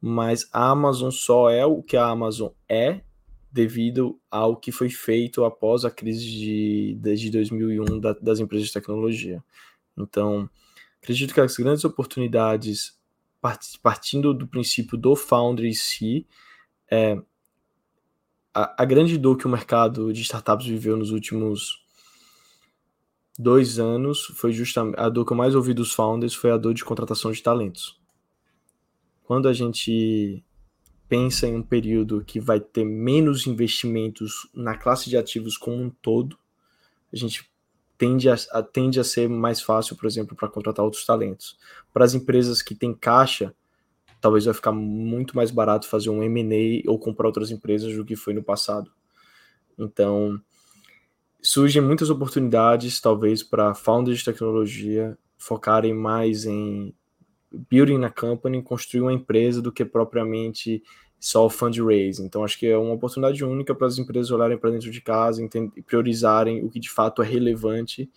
mas 0.00 0.48
a 0.52 0.70
Amazon 0.70 1.10
só 1.10 1.50
é 1.50 1.66
o 1.66 1.82
que 1.82 1.96
a 1.96 2.06
Amazon 2.06 2.50
é 2.68 3.00
devido 3.50 4.20
ao 4.30 4.56
que 4.56 4.70
foi 4.70 4.90
feito 4.90 5.44
após 5.44 5.84
a 5.84 5.90
crise 5.90 6.24
de, 6.24 6.98
de 7.00 7.30
2001 7.30 8.00
da, 8.00 8.12
das 8.12 8.40
empresas 8.40 8.66
de 8.68 8.72
tecnologia. 8.72 9.42
Então, 9.96 10.48
acredito 11.02 11.32
que 11.32 11.40
as 11.40 11.56
grandes 11.56 11.84
oportunidades, 11.84 12.98
partindo 13.82 14.34
do 14.34 14.46
princípio 14.46 14.98
do 14.98 15.16
founder 15.16 15.66
em 15.66 15.72
si, 15.72 16.26
é, 16.90 17.20
a, 18.54 18.82
a 18.82 18.84
grande 18.84 19.16
dor 19.16 19.36
que 19.36 19.46
o 19.46 19.50
mercado 19.50 20.12
de 20.12 20.22
startups 20.22 20.66
viveu 20.66 20.96
nos 20.96 21.10
últimos 21.10 21.84
dois 23.38 23.78
anos 23.78 24.24
foi 24.34 24.52
justamente 24.52 24.98
a 24.98 25.08
dor 25.08 25.24
que 25.24 25.32
eu 25.32 25.36
mais 25.36 25.54
ouvi 25.54 25.72
dos 25.72 25.92
founders 25.92 26.34
foi 26.34 26.50
a 26.50 26.56
dor 26.56 26.74
de 26.74 26.84
contratação 26.84 27.30
de 27.30 27.42
talentos. 27.42 28.00
Quando 29.22 29.48
a 29.48 29.52
gente 29.52 30.44
pensa 31.08 31.46
em 31.46 31.56
um 31.56 31.62
período 31.62 32.24
que 32.24 32.38
vai 32.38 32.60
ter 32.60 32.84
menos 32.84 33.46
investimentos 33.46 34.48
na 34.54 34.76
classe 34.76 35.08
de 35.08 35.16
ativos 35.16 35.56
como 35.56 35.82
um 35.82 35.90
todo, 35.90 36.38
a 37.12 37.16
gente 37.16 37.50
tende 37.96 38.28
a, 38.28 38.36
a 38.52 38.62
tende 38.62 39.00
a 39.00 39.04
ser 39.04 39.28
mais 39.28 39.60
fácil, 39.60 39.96
por 39.96 40.06
exemplo, 40.06 40.36
para 40.36 40.48
contratar 40.48 40.84
outros 40.84 41.04
talentos. 41.04 41.58
Para 41.92 42.04
as 42.04 42.14
empresas 42.14 42.62
que 42.62 42.74
têm 42.74 42.94
caixa, 42.94 43.54
talvez 44.20 44.44
vai 44.44 44.54
ficar 44.54 44.72
muito 44.72 45.34
mais 45.34 45.50
barato 45.50 45.88
fazer 45.88 46.10
um 46.10 46.22
M&A 46.22 46.88
ou 46.90 46.98
comprar 46.98 47.26
outras 47.26 47.50
empresas 47.50 47.94
do 47.96 48.04
que 48.04 48.14
foi 48.14 48.34
no 48.34 48.42
passado. 48.42 48.92
Então, 49.78 50.40
surgem 51.42 51.82
muitas 51.82 52.10
oportunidades, 52.10 53.00
talvez, 53.00 53.42
para 53.42 53.74
founders 53.74 54.18
de 54.18 54.24
tecnologia 54.24 55.16
focarem 55.36 55.94
mais 55.94 56.44
em 56.44 56.92
building 57.52 57.98
na 57.98 58.10
company, 58.10 58.62
construir 58.62 59.02
uma 59.02 59.12
empresa 59.12 59.62
do 59.62 59.72
que 59.72 59.84
propriamente 59.84 60.82
só 61.18 61.46
o 61.46 61.50
fundraising. 61.50 62.24
Então, 62.24 62.44
acho 62.44 62.58
que 62.58 62.66
é 62.66 62.76
uma 62.76 62.94
oportunidade 62.94 63.44
única 63.44 63.74
para 63.74 63.86
as 63.86 63.98
empresas 63.98 64.30
olharem 64.30 64.56
para 64.56 64.70
dentro 64.70 64.90
de 64.90 65.00
casa 65.00 65.42
e 65.42 65.82
priorizarem 65.82 66.64
o 66.64 66.70
que 66.70 66.78
de 66.78 66.90
fato 66.90 67.22
é 67.22 67.26
relevante 67.26 68.08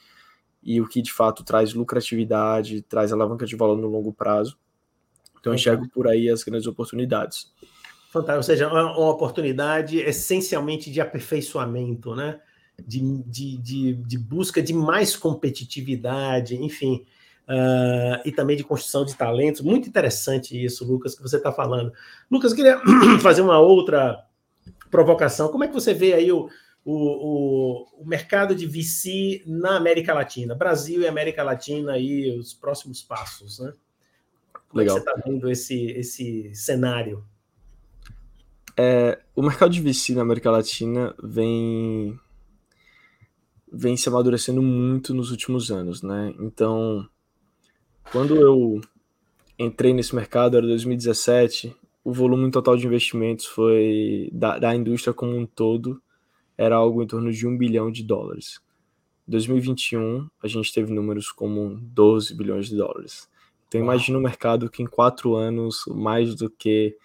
e 0.61 0.79
o 0.79 0.87
que 0.87 1.01
de 1.01 1.11
fato 1.11 1.43
traz 1.43 1.73
lucratividade, 1.73 2.83
traz 2.83 3.11
alavanca 3.11 3.45
de 3.45 3.55
valor 3.55 3.77
no 3.77 3.87
longo 3.87 4.13
prazo. 4.13 4.57
Então, 5.39 5.55
enxergo 5.55 5.89
por 5.89 6.07
aí 6.07 6.29
as 6.29 6.43
grandes 6.43 6.67
oportunidades. 6.67 7.51
Fantástico, 8.11 8.37
ou 8.37 8.43
seja, 8.43 8.67
uma 8.67 9.09
oportunidade 9.09 9.97
essencialmente 9.97 10.91
de 10.91 11.01
aperfeiçoamento, 11.01 12.15
né? 12.15 12.39
de, 12.85 13.23
de, 13.23 13.57
de, 13.57 13.93
de 13.93 14.17
busca 14.17 14.61
de 14.61 14.73
mais 14.73 15.15
competitividade, 15.15 16.55
enfim, 16.55 17.05
uh, 17.51 18.21
e 18.23 18.31
também 18.31 18.55
de 18.55 18.63
construção 18.63 19.03
de 19.03 19.15
talentos. 19.15 19.61
Muito 19.61 19.89
interessante 19.89 20.63
isso, 20.63 20.85
Lucas, 20.85 21.13
que 21.13 21.21
você 21.21 21.37
está 21.37 21.51
falando. 21.51 21.91
Lucas, 22.29 22.51
eu 22.51 22.57
queria 22.57 22.81
fazer 23.21 23.41
uma 23.41 23.59
outra 23.59 24.23
provocação. 24.89 25.49
Como 25.49 25.63
é 25.63 25.67
que 25.67 25.73
você 25.73 25.93
vê 25.93 26.13
aí 26.13 26.31
o, 26.31 26.49
o, 26.85 26.93
o, 26.93 28.01
o, 28.01 28.05
mercado 28.05 28.55
de 28.55 28.65
VC 28.65 29.43
na 29.45 29.75
América 29.75 30.13
Latina, 30.13 30.55
Brasil 30.55 31.01
e 31.01 31.07
América 31.07 31.43
Latina 31.43 31.93
aí 31.93 32.37
os 32.37 32.53
próximos 32.53 33.03
passos, 33.03 33.59
né? 33.59 33.73
Como 34.69 34.79
Legal. 34.81 34.97
É 34.97 34.99
você 34.99 35.09
está 35.09 35.21
vendo 35.25 35.49
esse, 35.49 35.85
esse 35.91 36.55
cenário? 36.55 37.23
É, 38.77 39.19
o 39.35 39.41
mercado 39.41 39.71
de 39.71 39.81
VC 39.81 40.13
na 40.15 40.21
América 40.21 40.49
Latina 40.49 41.13
vem 41.21 42.17
vem 43.73 43.95
se 43.95 44.09
amadurecendo 44.09 44.61
muito 44.61 45.13
nos 45.13 45.31
últimos 45.31 45.71
anos, 45.71 46.01
né? 46.01 46.33
Então, 46.39 47.07
quando 48.11 48.35
eu 48.35 48.81
entrei 49.57 49.93
nesse 49.93 50.15
mercado, 50.15 50.57
era 50.57 50.65
2017, 50.65 51.75
o 52.03 52.11
volume 52.11 52.49
total 52.49 52.75
de 52.77 52.87
investimentos 52.87 53.45
foi 53.45 54.29
da, 54.33 54.57
da 54.57 54.75
indústria 54.75 55.13
como 55.13 55.35
um 55.35 55.45
todo 55.45 56.01
era 56.57 56.75
algo 56.75 57.01
em 57.01 57.07
torno 57.07 57.31
de 57.31 57.47
um 57.47 57.57
bilhão 57.57 57.91
de 57.91 58.03
dólares. 58.03 58.61
Em 59.27 59.31
2021, 59.31 60.29
a 60.43 60.47
gente 60.47 60.71
teve 60.71 60.93
números 60.93 61.31
como 61.31 61.75
12 61.81 62.35
bilhões 62.35 62.67
de 62.67 62.75
dólares. 62.75 63.27
Então, 63.67 63.81
imagina 63.81 64.17
um 64.17 64.21
mercado 64.21 64.69
que 64.69 64.83
em 64.83 64.85
quatro 64.85 65.35
anos, 65.35 65.85
mais 65.87 66.35
do 66.35 66.49
que 66.49 66.95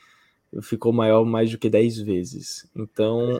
ficou 0.61 0.93
maior 0.93 1.25
mais 1.25 1.51
do 1.51 1.59
que 1.59 1.71
10 1.71 2.01
vezes. 2.01 2.69
Então, 2.75 3.39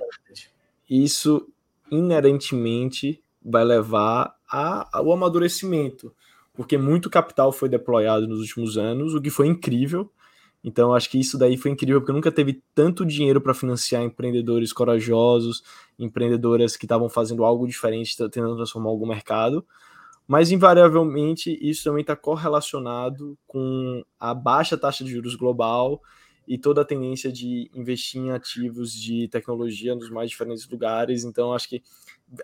isso 0.89 1.47
inerentemente 1.91 3.23
vai 3.45 3.65
levar 3.65 4.37
a, 4.49 4.99
ao 4.99 5.13
amadurecimento, 5.13 6.15
porque 6.57 6.79
muito 6.79 7.11
capital 7.11 7.53
foi 7.53 7.69
deployado 7.69 8.27
nos 8.27 8.41
últimos 8.41 8.79
anos, 8.79 9.15
o 9.15 9.21
que 9.21 9.31
foi 9.31 9.47
incrível. 9.47 10.11
Então, 10.65 10.93
acho 10.93 11.09
que 11.09 11.21
isso 11.21 11.39
daí 11.39 11.57
foi 11.57 11.71
incrível, 11.71 12.01
porque 12.01 12.13
nunca 12.13 12.33
teve 12.33 12.61
tanto 12.75 13.07
dinheiro 13.07 13.41
para 13.41 13.55
financiar 13.55 14.03
empreendedores 14.03 14.73
corajosos, 14.73 15.63
empreendedoras 15.97 16.77
que 16.77 16.87
estavam 16.87 17.09
fazendo 17.09 17.45
algo 17.45 17.69
diferente, 17.69 18.17
tentando 18.17 18.57
transformar 18.57 18.89
algum 18.91 19.07
mercado. 19.07 19.65
Mas, 20.27 20.51
invariavelmente, 20.51 21.57
isso 21.61 21.85
também 21.85 22.01
está 22.01 22.17
correlacionado 22.17 23.39
com 23.47 24.03
a 24.19 24.35
baixa 24.35 24.77
taxa 24.77 25.05
de 25.05 25.13
juros 25.13 25.37
global 25.37 26.03
e 26.47 26.57
toda 26.57 26.83
a 26.83 26.85
tendência 26.85 27.33
de 27.33 27.71
investir 27.75 28.21
em 28.21 28.31
ativos 28.31 28.93
de 28.93 29.29
tecnologia 29.29 29.95
nos 29.95 30.11
mais 30.11 30.31
diferentes 30.31 30.69
lugares. 30.69 31.25
Então, 31.25 31.53
acho 31.53 31.69
que 31.69 31.83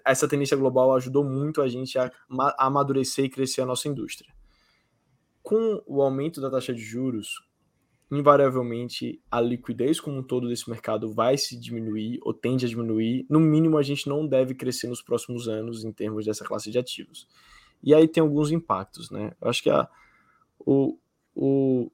essa 0.04 0.26
tendência 0.28 0.56
global 0.56 0.94
ajudou 0.94 1.24
muito 1.24 1.62
a 1.62 1.68
gente 1.68 1.98
a, 1.98 2.10
amadurecer 2.58 3.26
e 3.26 3.30
crescer 3.30 3.62
a 3.62 3.66
nossa 3.66 3.88
indústria. 3.88 4.32
Com 5.42 5.82
o 5.86 6.02
aumento 6.02 6.40
da 6.40 6.50
taxa 6.50 6.74
de 6.74 6.80
juros, 6.80 7.44
invariavelmente 8.10 9.20
a 9.30 9.40
liquidez 9.40 9.98
como 9.98 10.18
um 10.18 10.22
todo 10.22 10.48
desse 10.48 10.68
mercado 10.68 11.12
vai 11.12 11.38
se 11.38 11.58
diminuir 11.58 12.18
ou 12.22 12.34
tende 12.34 12.66
a 12.66 12.68
diminuir. 12.68 13.24
No 13.28 13.40
mínimo, 13.40 13.78
a 13.78 13.82
gente 13.82 14.08
não 14.08 14.26
deve 14.26 14.54
crescer 14.54 14.88
nos 14.88 15.00
próximos 15.00 15.48
anos 15.48 15.84
em 15.84 15.92
termos 15.92 16.26
dessa 16.26 16.44
classe 16.44 16.70
de 16.70 16.78
ativos. 16.78 17.26
E 17.82 17.94
aí 17.94 18.06
tem 18.06 18.20
alguns 18.20 18.50
impactos, 18.52 19.10
né? 19.10 19.32
Eu 19.40 19.48
acho 19.48 19.62
que 19.62 19.70
a, 19.70 19.88
o, 20.58 20.98
o, 21.34 21.90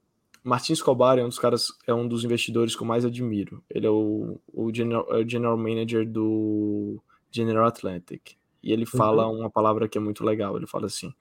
Martin 0.49 0.73
Escobar 0.73 1.19
é 1.19 1.25
um 1.25 1.29
dos 1.29 1.39
caras, 1.39 1.69
é 1.87 1.93
um 1.93 2.09
dos 2.09 2.25
investidores 2.25 2.75
que 2.75 2.83
eu 2.83 2.87
mais 2.87 3.05
admiro. 3.05 3.63
Ele 3.69 3.87
é 3.87 3.91
o, 3.91 4.41
o, 4.51 4.75
general, 4.75 5.07
é 5.11 5.19
o 5.19 5.29
general 5.29 5.59
manager 5.59 6.09
do 6.09 7.03
General 7.31 7.67
Atlantic. 7.67 8.33
E 8.63 8.73
ele 8.73 8.87
fala 8.87 9.29
uhum. 9.29 9.41
uma 9.41 9.51
palavra 9.51 9.87
que 9.87 9.99
é 9.99 10.01
muito 10.01 10.25
legal. 10.25 10.57
Ele 10.57 10.67
fala 10.67 10.87
assim: 10.87 11.13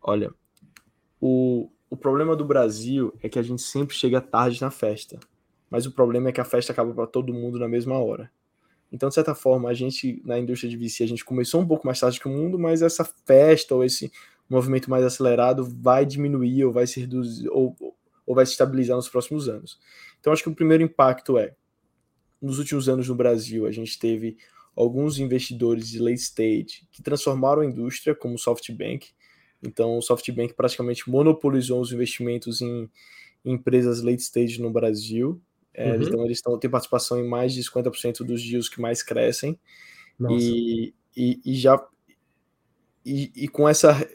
Olha, 0.00 0.32
o, 1.20 1.68
o 1.90 1.96
problema 1.96 2.34
do 2.34 2.44
Brasil 2.44 3.12
é 3.22 3.28
que 3.28 3.38
a 3.38 3.42
gente 3.42 3.60
sempre 3.60 3.94
chega 3.94 4.18
tarde 4.18 4.62
na 4.62 4.70
festa. 4.70 5.20
Mas 5.70 5.84
o 5.84 5.92
problema 5.92 6.30
é 6.30 6.32
que 6.32 6.40
a 6.40 6.44
festa 6.44 6.72
acaba 6.72 6.94
para 6.94 7.06
todo 7.06 7.34
mundo 7.34 7.58
na 7.58 7.68
mesma 7.68 7.98
hora. 7.98 8.30
Então, 8.90 9.10
de 9.10 9.14
certa 9.14 9.34
forma, 9.34 9.68
a 9.68 9.74
gente, 9.74 10.22
na 10.24 10.38
indústria 10.38 10.70
de 10.70 10.76
VC, 10.76 11.02
a 11.02 11.08
gente 11.08 11.24
começou 11.24 11.60
um 11.60 11.66
pouco 11.66 11.86
mais 11.86 12.00
tarde 12.00 12.18
que 12.18 12.28
o 12.28 12.30
mundo, 12.30 12.58
mas 12.58 12.80
essa 12.80 13.04
festa 13.04 13.74
ou 13.74 13.84
esse 13.84 14.10
movimento 14.48 14.88
mais 14.88 15.04
acelerado 15.04 15.64
vai 15.64 16.06
diminuir 16.06 16.64
ou 16.64 16.72
vai 16.72 16.86
se 16.86 17.00
reduzir, 17.00 17.48
ou, 17.50 17.76
ou 18.26 18.34
vai 18.34 18.44
se 18.44 18.52
estabilizar 18.52 18.96
nos 18.96 19.08
próximos 19.08 19.48
anos. 19.48 19.78
Então, 20.20 20.32
acho 20.32 20.42
que 20.42 20.48
o 20.48 20.54
primeiro 20.54 20.82
impacto 20.82 21.38
é, 21.38 21.54
nos 22.42 22.58
últimos 22.58 22.88
anos 22.88 23.08
no 23.08 23.14
Brasil, 23.14 23.66
a 23.66 23.70
gente 23.70 23.98
teve 23.98 24.36
alguns 24.74 25.18
investidores 25.18 25.88
de 25.88 25.98
late 25.98 26.20
stage 26.20 26.86
que 26.92 27.02
transformaram 27.02 27.62
a 27.62 27.66
indústria, 27.66 28.14
como 28.14 28.34
o 28.34 28.38
SoftBank. 28.38 29.08
Então, 29.62 29.96
o 29.96 30.02
SoftBank 30.02 30.54
praticamente 30.54 31.08
monopolizou 31.08 31.80
os 31.80 31.92
investimentos 31.92 32.60
em, 32.60 32.90
em 33.44 33.52
empresas 33.52 34.02
late 34.02 34.22
stage 34.22 34.60
no 34.60 34.70
Brasil. 34.70 35.40
É, 35.72 35.92
uhum. 35.92 36.02
Então, 36.02 36.24
eles 36.24 36.42
têm 36.60 36.70
participação 36.70 37.18
em 37.18 37.28
mais 37.28 37.54
de 37.54 37.62
50% 37.62 38.18
dos 38.24 38.42
deals 38.42 38.68
que 38.68 38.80
mais 38.80 39.02
crescem. 39.02 39.58
E, 40.30 40.94
e, 41.16 41.40
e, 41.44 41.54
já 41.54 41.82
e, 43.04 43.30
e, 43.36 43.48
com 43.48 43.68
essa 43.68 44.08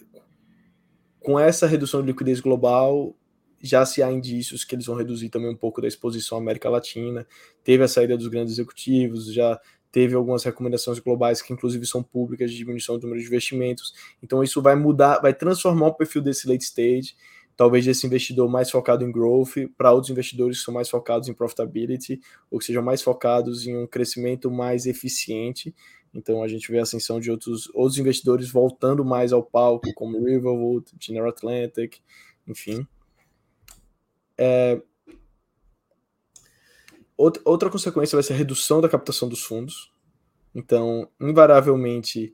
com 1.19 1.39
essa 1.39 1.67
redução 1.67 2.01
de 2.01 2.07
liquidez 2.07 2.39
global 2.39 3.15
já 3.61 3.85
se 3.85 4.01
há 4.01 4.11
indícios 4.11 4.63
que 4.63 4.75
eles 4.75 4.85
vão 4.85 4.95
reduzir 4.95 5.29
também 5.29 5.49
um 5.49 5.55
pouco 5.55 5.81
da 5.81 5.87
exposição 5.87 6.37
à 6.37 6.41
América 6.41 6.69
Latina. 6.69 7.25
Teve 7.63 7.83
a 7.83 7.87
saída 7.87 8.17
dos 8.17 8.27
grandes 8.27 8.53
executivos, 8.53 9.33
já 9.33 9.59
teve 9.91 10.15
algumas 10.15 10.43
recomendações 10.43 10.99
globais 10.99 11.41
que 11.41 11.51
inclusive 11.51 11.85
são 11.85 12.01
públicas 12.01 12.49
de 12.49 12.57
diminuição 12.57 12.97
do 12.97 13.03
número 13.03 13.21
de 13.21 13.27
investimentos. 13.27 13.93
Então 14.23 14.43
isso 14.43 14.61
vai 14.61 14.75
mudar, 14.75 15.19
vai 15.19 15.33
transformar 15.33 15.87
o 15.87 15.93
perfil 15.93 16.21
desse 16.21 16.47
late 16.47 16.63
stage, 16.63 17.15
talvez 17.55 17.85
desse 17.85 18.07
investidor 18.07 18.49
mais 18.49 18.71
focado 18.71 19.03
em 19.03 19.11
growth 19.11 19.55
para 19.77 19.91
outros 19.91 20.09
investidores 20.09 20.59
que 20.59 20.63
são 20.63 20.73
mais 20.73 20.89
focados 20.89 21.27
em 21.27 21.33
profitability 21.33 22.19
ou 22.49 22.57
que 22.57 22.65
sejam 22.65 22.81
mais 22.81 23.01
focados 23.01 23.67
em 23.67 23.75
um 23.75 23.85
crescimento 23.85 24.49
mais 24.49 24.85
eficiente. 24.85 25.75
Então 26.13 26.43
a 26.43 26.47
gente 26.47 26.71
vê 26.71 26.79
a 26.79 26.83
ascensão 26.83 27.19
de 27.19 27.29
outros 27.31 27.69
outros 27.73 27.97
investidores 27.97 28.49
voltando 28.49 29.03
mais 29.05 29.31
ao 29.31 29.43
palco, 29.43 29.93
como 29.93 30.23
Riverwood, 30.23 30.85
General 30.99 31.29
Atlantic, 31.29 31.97
enfim. 32.47 32.85
É... 34.43 34.81
Outra, 37.15 37.69
consequência 37.69 38.15
vai 38.15 38.23
ser 38.23 38.33
a 38.33 38.35
redução 38.35 38.81
da 38.81 38.89
captação 38.89 39.29
dos 39.29 39.43
fundos. 39.43 39.93
Então, 40.55 41.07
invariavelmente, 41.19 42.33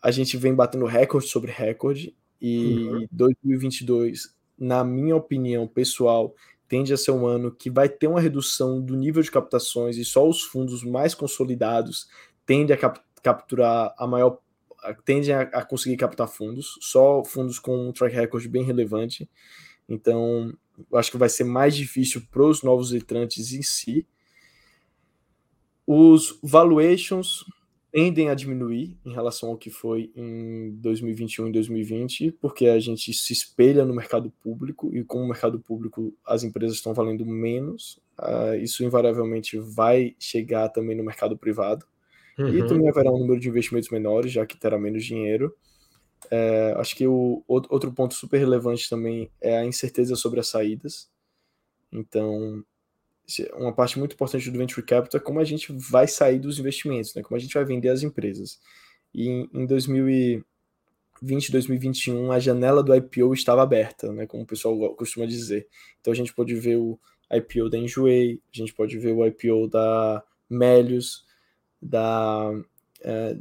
a 0.00 0.12
gente 0.12 0.36
vem 0.36 0.54
batendo 0.54 0.84
recorde 0.84 1.26
sobre 1.26 1.50
recorde. 1.50 2.14
E 2.40 2.84
uhum. 2.84 3.08
2022, 3.10 4.32
na 4.56 4.84
minha 4.84 5.16
opinião 5.16 5.66
pessoal, 5.66 6.32
tende 6.68 6.92
a 6.92 6.96
ser 6.96 7.10
um 7.10 7.26
ano 7.26 7.50
que 7.50 7.68
vai 7.68 7.88
ter 7.88 8.06
uma 8.06 8.20
redução 8.20 8.80
do 8.80 8.94
nível 8.94 9.22
de 9.22 9.30
captações 9.32 9.96
e 9.96 10.04
só 10.04 10.28
os 10.28 10.42
fundos 10.42 10.84
mais 10.84 11.12
consolidados 11.14 12.08
tendem 12.46 12.74
a 12.74 12.78
cap 12.78 13.00
capturar 13.22 13.94
a 13.96 14.06
maior 14.06 14.38
tendem 15.04 15.32
a, 15.32 15.40
a, 15.40 15.64
conseguir 15.64 15.96
captar 15.96 16.28
fundos, 16.28 16.78
só 16.80 17.24
fundos 17.24 17.58
com 17.58 17.88
um 17.88 17.92
track 17.92 18.14
record 18.14 18.46
bem 18.48 18.62
relevante. 18.62 19.28
Então, 19.88 20.54
eu 20.90 20.98
acho 20.98 21.10
que 21.10 21.16
vai 21.16 21.28
ser 21.28 21.44
mais 21.44 21.76
difícil 21.76 22.22
para 22.30 22.42
os 22.42 22.62
novos 22.62 22.92
entrantes 22.92 23.52
em 23.52 23.62
si. 23.62 24.06
Os 25.86 26.38
valuations 26.42 27.44
tendem 27.94 28.28
a 28.28 28.34
diminuir 28.34 28.98
em 29.04 29.12
relação 29.12 29.50
ao 29.50 29.56
que 29.56 29.70
foi 29.70 30.10
em 30.16 30.72
2021 30.80 31.46
e 31.46 31.52
2020, 31.52 32.32
porque 32.40 32.66
a 32.66 32.80
gente 32.80 33.12
se 33.12 33.32
espelha 33.32 33.84
no 33.84 33.94
mercado 33.94 34.32
público 34.42 34.90
e 34.92 35.04
com 35.04 35.22
o 35.22 35.28
mercado 35.28 35.60
público 35.60 36.12
as 36.26 36.42
empresas 36.42 36.76
estão 36.76 36.92
valendo 36.92 37.24
menos, 37.24 38.00
uh, 38.18 38.56
isso 38.56 38.82
invariavelmente 38.82 39.56
vai 39.58 40.16
chegar 40.18 40.70
também 40.70 40.96
no 40.96 41.04
mercado 41.04 41.38
privado. 41.38 41.86
Uhum. 42.36 42.48
E 42.48 42.66
também 42.66 42.88
haverá 42.88 43.12
um 43.12 43.18
número 43.18 43.38
de 43.38 43.48
investimentos 43.48 43.90
menores, 43.90 44.32
já 44.32 44.44
que 44.44 44.58
terá 44.58 44.76
menos 44.76 45.04
dinheiro. 45.04 45.54
É, 46.30 46.74
acho 46.76 46.96
que 46.96 47.06
o 47.06 47.42
outro 47.46 47.92
ponto 47.92 48.14
super 48.14 48.38
relevante 48.38 48.88
também 48.88 49.30
é 49.40 49.58
a 49.58 49.64
incerteza 49.64 50.16
sobre 50.16 50.40
as 50.40 50.48
saídas. 50.48 51.08
Então, 51.92 52.64
uma 53.54 53.72
parte 53.72 53.98
muito 53.98 54.14
importante 54.14 54.50
do 54.50 54.58
venture 54.58 54.84
capital 54.84 55.20
é 55.20 55.24
como 55.24 55.40
a 55.40 55.44
gente 55.44 55.72
vai 55.72 56.06
sair 56.06 56.38
dos 56.38 56.58
investimentos, 56.58 57.14
né? 57.14 57.22
Como 57.22 57.36
a 57.36 57.40
gente 57.40 57.54
vai 57.54 57.64
vender 57.64 57.88
as 57.88 58.02
empresas. 58.02 58.60
E 59.14 59.48
em 59.52 59.66
2020, 59.66 60.44
2021, 61.52 62.32
a 62.32 62.38
janela 62.38 62.82
do 62.82 62.94
IPO 62.94 63.32
estava 63.32 63.62
aberta, 63.62 64.12
né? 64.12 64.26
Como 64.26 64.42
o 64.42 64.46
pessoal 64.46 64.94
costuma 64.94 65.26
dizer. 65.26 65.68
Então 66.00 66.12
a 66.12 66.16
gente 66.16 66.34
pode 66.34 66.54
ver 66.54 66.76
o 66.76 66.98
IPO 67.32 67.70
da 67.70 67.78
Enjoei, 67.78 68.40
a 68.52 68.56
gente 68.56 68.74
pode 68.74 68.98
ver 68.98 69.12
o 69.12 69.26
IPO 69.26 69.68
da 69.68 70.22
Melius, 70.50 71.24
da 71.80 72.52
é, 73.02 73.36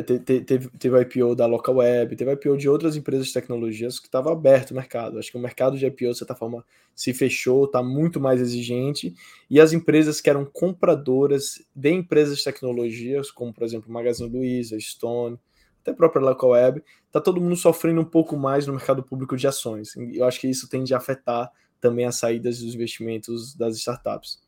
teve, 0.00 0.40
teve, 0.40 0.68
teve 0.78 1.00
IPO 1.02 1.34
da 1.34 1.44
Local 1.46 1.76
Web, 1.76 2.16
teve 2.16 2.32
IPO 2.32 2.56
de 2.56 2.68
outras 2.68 2.96
empresas 2.96 3.26
de 3.26 3.32
tecnologias 3.32 3.98
que 3.98 4.06
estava 4.06 4.32
aberto 4.32 4.70
o 4.70 4.74
mercado. 4.74 5.18
Acho 5.18 5.30
que 5.30 5.36
o 5.36 5.40
mercado 5.40 5.76
de 5.76 5.84
IPO, 5.84 6.12
de 6.12 6.18
certa 6.18 6.34
forma, 6.34 6.64
se 6.94 7.12
fechou, 7.12 7.64
está 7.64 7.82
muito 7.82 8.20
mais 8.20 8.40
exigente, 8.40 9.14
e 9.50 9.60
as 9.60 9.72
empresas 9.72 10.20
que 10.20 10.30
eram 10.30 10.44
compradoras 10.44 11.62
de 11.74 11.90
empresas 11.90 12.38
de 12.38 12.44
tecnologias, 12.44 13.30
como 13.30 13.52
por 13.52 13.64
exemplo 13.64 13.92
Magazine 13.92 14.30
Luiza, 14.30 14.78
Stone, 14.78 15.38
até 15.80 15.90
a 15.90 15.94
própria 15.94 16.22
Local 16.22 16.50
Web, 16.50 16.82
está 17.06 17.20
todo 17.20 17.40
mundo 17.40 17.56
sofrendo 17.56 18.00
um 18.00 18.04
pouco 18.04 18.36
mais 18.36 18.66
no 18.66 18.72
mercado 18.72 19.02
público 19.02 19.36
de 19.36 19.46
ações. 19.46 19.94
Eu 19.96 20.24
acho 20.24 20.40
que 20.40 20.48
isso 20.48 20.68
tende 20.68 20.94
a 20.94 20.98
afetar 20.98 21.50
também 21.80 22.06
as 22.06 22.16
saídas 22.16 22.60
dos 22.60 22.74
investimentos 22.74 23.54
das 23.54 23.76
startups. 23.76 24.40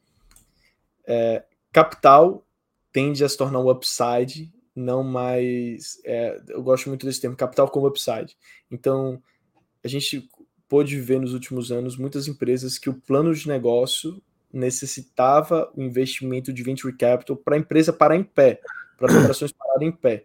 É, 1.06 1.44
capital 1.72 2.46
tende 2.92 3.24
a 3.24 3.28
se 3.28 3.36
tornar 3.36 3.58
um 3.58 3.68
upside 3.68 4.53
não 4.74 5.02
mais. 5.02 6.00
É, 6.04 6.40
eu 6.48 6.62
gosto 6.62 6.88
muito 6.88 7.06
desse 7.06 7.20
termo, 7.20 7.36
capital 7.36 7.68
como 7.68 7.86
upside. 7.86 8.36
Então, 8.70 9.22
a 9.82 9.88
gente 9.88 10.28
pôde 10.68 11.00
ver 11.00 11.20
nos 11.20 11.34
últimos 11.34 11.70
anos 11.70 11.96
muitas 11.96 12.26
empresas 12.26 12.78
que 12.78 12.90
o 12.90 12.94
plano 12.94 13.34
de 13.34 13.46
negócio 13.46 14.22
necessitava 14.52 15.70
o 15.76 15.82
investimento 15.82 16.52
de 16.52 16.62
venture 16.62 16.96
capital 16.96 17.36
para 17.36 17.56
a 17.56 17.58
empresa 17.58 17.92
parar 17.92 18.16
em 18.16 18.22
pé, 18.22 18.60
para 18.96 19.10
as 19.10 19.16
operações 19.16 19.52
pararem 19.56 19.88
em 19.88 19.92
pé. 19.92 20.24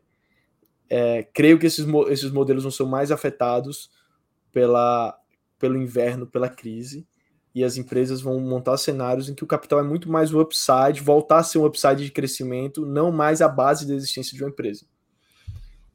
É, 0.90 1.24
creio 1.34 1.60
que 1.60 1.68
esses, 1.68 1.86
esses 2.10 2.32
modelos 2.32 2.64
não 2.64 2.72
são 2.72 2.88
mais 2.88 3.12
afetados 3.12 3.92
pela, 4.52 5.20
pelo 5.60 5.78
inverno, 5.78 6.26
pela 6.26 6.50
crise, 6.50 7.08
e 7.54 7.64
as 7.64 7.78
empresas 7.78 8.22
vão 8.22 8.40
montar 8.40 8.78
cenários 8.78 9.30
em 9.30 9.34
que 9.34 9.44
o 9.44 9.48
capital 9.48 9.80
é 9.80 9.84
muito 9.84 10.10
mais 10.10 10.34
o 10.34 10.40
upside, 10.40 11.02
voltar 11.02 11.40
a 11.40 11.44
ser 11.44 11.58
um 11.58 11.66
upside 11.66 12.04
de 12.04 12.12
crescimento, 12.12 12.86
não 12.86 13.12
mais 13.12 13.42
a 13.42 13.48
base 13.48 13.88
da 13.88 13.96
existência 13.96 14.36
de 14.36 14.44
uma 14.44 14.50
empresa. 14.50 14.86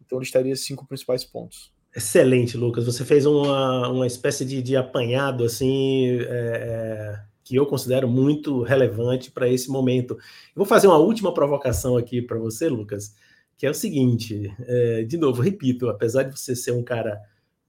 Então, 0.04 0.18
listaria 0.18 0.52
esses 0.52 0.66
cinco 0.66 0.86
principais 0.86 1.24
pontos. 1.24 1.72
Excelente, 1.94 2.56
Lucas. 2.56 2.84
Você 2.86 3.04
fez 3.04 3.24
uma, 3.24 3.88
uma 3.88 4.06
espécie 4.06 4.44
de, 4.44 4.60
de 4.60 4.76
apanhado 4.76 5.44
assim 5.44 6.18
é, 6.20 6.24
é 6.28 7.34
que 7.44 7.54
eu 7.54 7.66
considero 7.66 8.08
muito 8.08 8.62
relevante 8.62 9.30
para 9.30 9.48
esse 9.48 9.68
momento. 9.68 10.14
Eu 10.14 10.56
vou 10.56 10.64
fazer 10.64 10.86
uma 10.86 10.96
última 10.96 11.32
provocação 11.32 11.96
aqui 11.96 12.22
para 12.22 12.38
você, 12.38 12.68
Lucas, 12.68 13.14
que 13.56 13.66
é 13.66 13.70
o 13.70 13.74
seguinte: 13.74 14.52
é, 14.60 15.04
de 15.04 15.16
novo, 15.16 15.42
repito, 15.42 15.88
apesar 15.88 16.24
de 16.24 16.36
você 16.36 16.56
ser 16.56 16.72
um 16.72 16.82
cara 16.82 17.20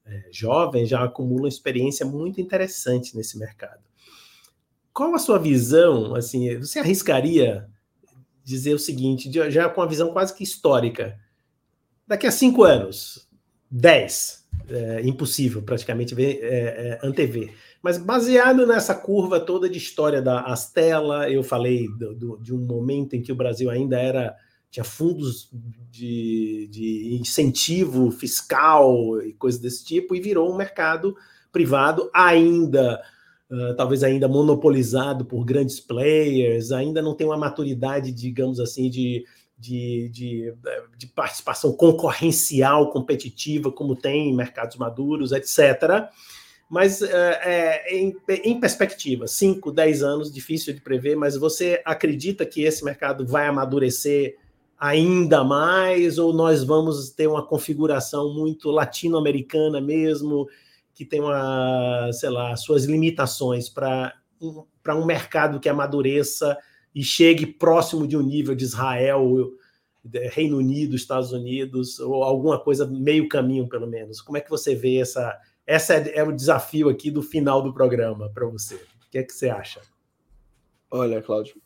é, 0.05 0.29
jovem 0.31 0.85
já 0.85 1.03
acumulam 1.03 1.47
experiência 1.47 2.05
muito 2.05 2.39
interessante 2.39 3.15
nesse 3.15 3.37
mercado. 3.37 3.83
Qual 4.93 5.13
a 5.13 5.19
sua 5.19 5.37
visão? 5.37 6.15
Assim, 6.15 6.57
você 6.57 6.79
arriscaria 6.79 7.67
dizer 8.43 8.73
o 8.73 8.79
seguinte, 8.79 9.31
já 9.49 9.67
com 9.67 9.81
uma 9.81 9.87
visão 9.87 10.11
quase 10.13 10.33
que 10.33 10.43
histórica, 10.43 11.19
daqui 12.07 12.27
a 12.27 12.31
cinco 12.31 12.63
anos, 12.63 13.27
dez, 13.69 14.45
é, 14.69 15.01
impossível 15.01 15.61
praticamente 15.63 16.13
ver, 16.13 16.39
é, 16.41 16.47
é, 16.47 16.99
antever. 17.03 17.53
Mas 17.81 17.97
baseado 17.97 18.65
nessa 18.65 18.95
curva 18.95 19.39
toda 19.39 19.69
de 19.69 19.77
história 19.77 20.21
da 20.21 20.41
Astela, 20.41 21.29
eu 21.29 21.43
falei 21.43 21.87
do, 21.89 22.15
do, 22.15 22.37
de 22.37 22.53
um 22.53 22.59
momento 22.59 23.15
em 23.15 23.21
que 23.21 23.31
o 23.31 23.35
Brasil 23.35 23.69
ainda 23.69 23.99
era 23.99 24.35
tinha 24.75 24.83
fundos 24.83 25.49
de, 25.89 26.67
de 26.69 27.17
incentivo 27.21 28.11
fiscal 28.11 29.21
e 29.21 29.31
coisas 29.31 29.61
desse 29.61 29.85
tipo, 29.85 30.13
e 30.13 30.19
virou 30.19 30.51
um 30.51 30.57
mercado 30.57 31.15
privado 31.49 32.09
ainda, 32.13 33.01
uh, 33.49 33.73
talvez 33.77 34.03
ainda 34.03 34.27
monopolizado 34.27 35.23
por 35.23 35.45
grandes 35.45 35.79
players, 35.79 36.73
ainda 36.73 37.01
não 37.01 37.15
tem 37.15 37.25
uma 37.25 37.37
maturidade, 37.37 38.11
digamos 38.11 38.59
assim, 38.59 38.89
de, 38.89 39.25
de, 39.57 40.09
de, 40.09 40.53
de 40.97 41.07
participação 41.07 41.71
concorrencial, 41.71 42.89
competitiva, 42.91 43.71
como 43.71 43.95
tem 43.95 44.29
em 44.29 44.35
mercados 44.35 44.75
maduros, 44.75 45.31
etc. 45.31 46.09
Mas 46.69 46.99
uh, 46.99 47.05
é, 47.05 47.95
em, 47.95 48.13
em 48.43 48.59
perspectiva, 48.59 49.25
5, 49.25 49.71
10 49.71 50.03
anos, 50.03 50.33
difícil 50.33 50.73
de 50.73 50.81
prever, 50.81 51.15
mas 51.15 51.37
você 51.37 51.81
acredita 51.85 52.45
que 52.45 52.63
esse 52.63 52.83
mercado 52.83 53.25
vai 53.25 53.47
amadurecer 53.47 54.35
ainda 54.77 55.43
mais, 55.43 56.17
ou 56.17 56.33
nós 56.33 56.63
vamos 56.63 57.09
ter 57.09 57.27
uma 57.27 57.45
configuração 57.45 58.33
muito 58.33 58.69
latino-americana 58.69 59.79
mesmo, 59.79 60.47
que 60.93 61.05
tem 61.05 61.19
uma, 61.19 62.09
sei 62.13 62.29
lá, 62.29 62.55
suas 62.55 62.85
limitações 62.85 63.69
para 63.69 64.13
um, 64.41 64.63
um 64.87 65.05
mercado 65.05 65.59
que 65.59 65.69
amadureça 65.69 66.57
e 66.93 67.03
chegue 67.03 67.45
próximo 67.45 68.07
de 68.07 68.15
um 68.15 68.21
nível 68.21 68.55
de 68.55 68.63
Israel, 68.63 69.51
Reino 70.31 70.57
Unido, 70.57 70.95
Estados 70.95 71.31
Unidos, 71.31 71.99
ou 71.99 72.23
alguma 72.23 72.59
coisa 72.59 72.85
meio 72.85 73.27
caminho, 73.27 73.67
pelo 73.67 73.87
menos. 73.87 74.21
Como 74.21 74.37
é 74.37 74.41
que 74.41 74.49
você 74.49 74.75
vê 74.75 74.97
essa? 74.97 75.37
Essa 75.65 75.95
é, 75.95 76.19
é 76.19 76.23
o 76.23 76.31
desafio 76.31 76.89
aqui 76.89 77.09
do 77.09 77.21
final 77.21 77.61
do 77.61 77.73
programa 77.73 78.29
para 78.29 78.45
você. 78.45 78.75
O 78.75 79.11
que 79.11 79.17
é 79.17 79.23
que 79.23 79.33
você 79.33 79.49
acha? 79.49 79.81
Olha, 80.91 81.21
Cláudio, 81.21 81.59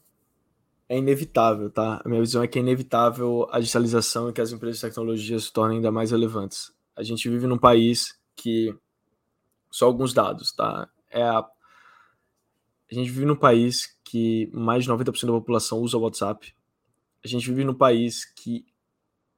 é 0.89 0.97
inevitável, 0.97 1.69
tá? 1.69 2.01
A 2.03 2.09
minha 2.09 2.19
visão 2.19 2.41
é 2.41 2.47
que 2.47 2.57
é 2.57 2.61
inevitável 2.61 3.47
a 3.51 3.59
digitalização 3.59 4.29
e 4.29 4.33
que 4.33 4.41
as 4.41 4.51
empresas 4.51 4.77
de 4.77 4.87
tecnologia 4.87 5.39
se 5.39 5.53
tornem 5.53 5.77
ainda 5.77 5.91
mais 5.91 6.09
relevantes. 6.09 6.73
A 6.95 7.03
gente 7.03 7.29
vive 7.29 7.45
num 7.45 7.59
país 7.59 8.19
que 8.35 8.75
só 9.69 9.85
alguns 9.85 10.13
dados, 10.13 10.51
tá? 10.51 10.89
É 11.11 11.21
a 11.21 11.47
a 12.91 12.95
gente 12.95 13.11
vive 13.11 13.25
num 13.25 13.35
país 13.35 13.95
que 14.03 14.49
mais 14.51 14.83
de 14.83 14.89
90% 14.89 15.27
da 15.27 15.33
população 15.33 15.77
usa 15.79 15.95
o 15.95 16.01
WhatsApp. 16.01 16.55
A 17.23 17.27
gente 17.27 17.47
vive 17.47 17.63
num 17.63 17.73
país 17.75 18.25
que 18.25 18.65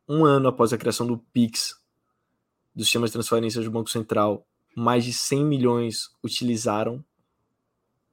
um 0.08 0.24
ano 0.24 0.48
após 0.48 0.72
a 0.72 0.78
criação 0.78 1.06
do 1.06 1.18
Pix, 1.18 1.78
do 2.74 2.84
sistema 2.86 3.08
de 3.08 3.12
transferência 3.12 3.62
do 3.62 3.70
Banco 3.70 3.90
Central, 3.90 4.48
mais 4.74 5.04
de 5.04 5.12
100 5.12 5.44
milhões 5.44 6.12
utilizaram 6.24 7.04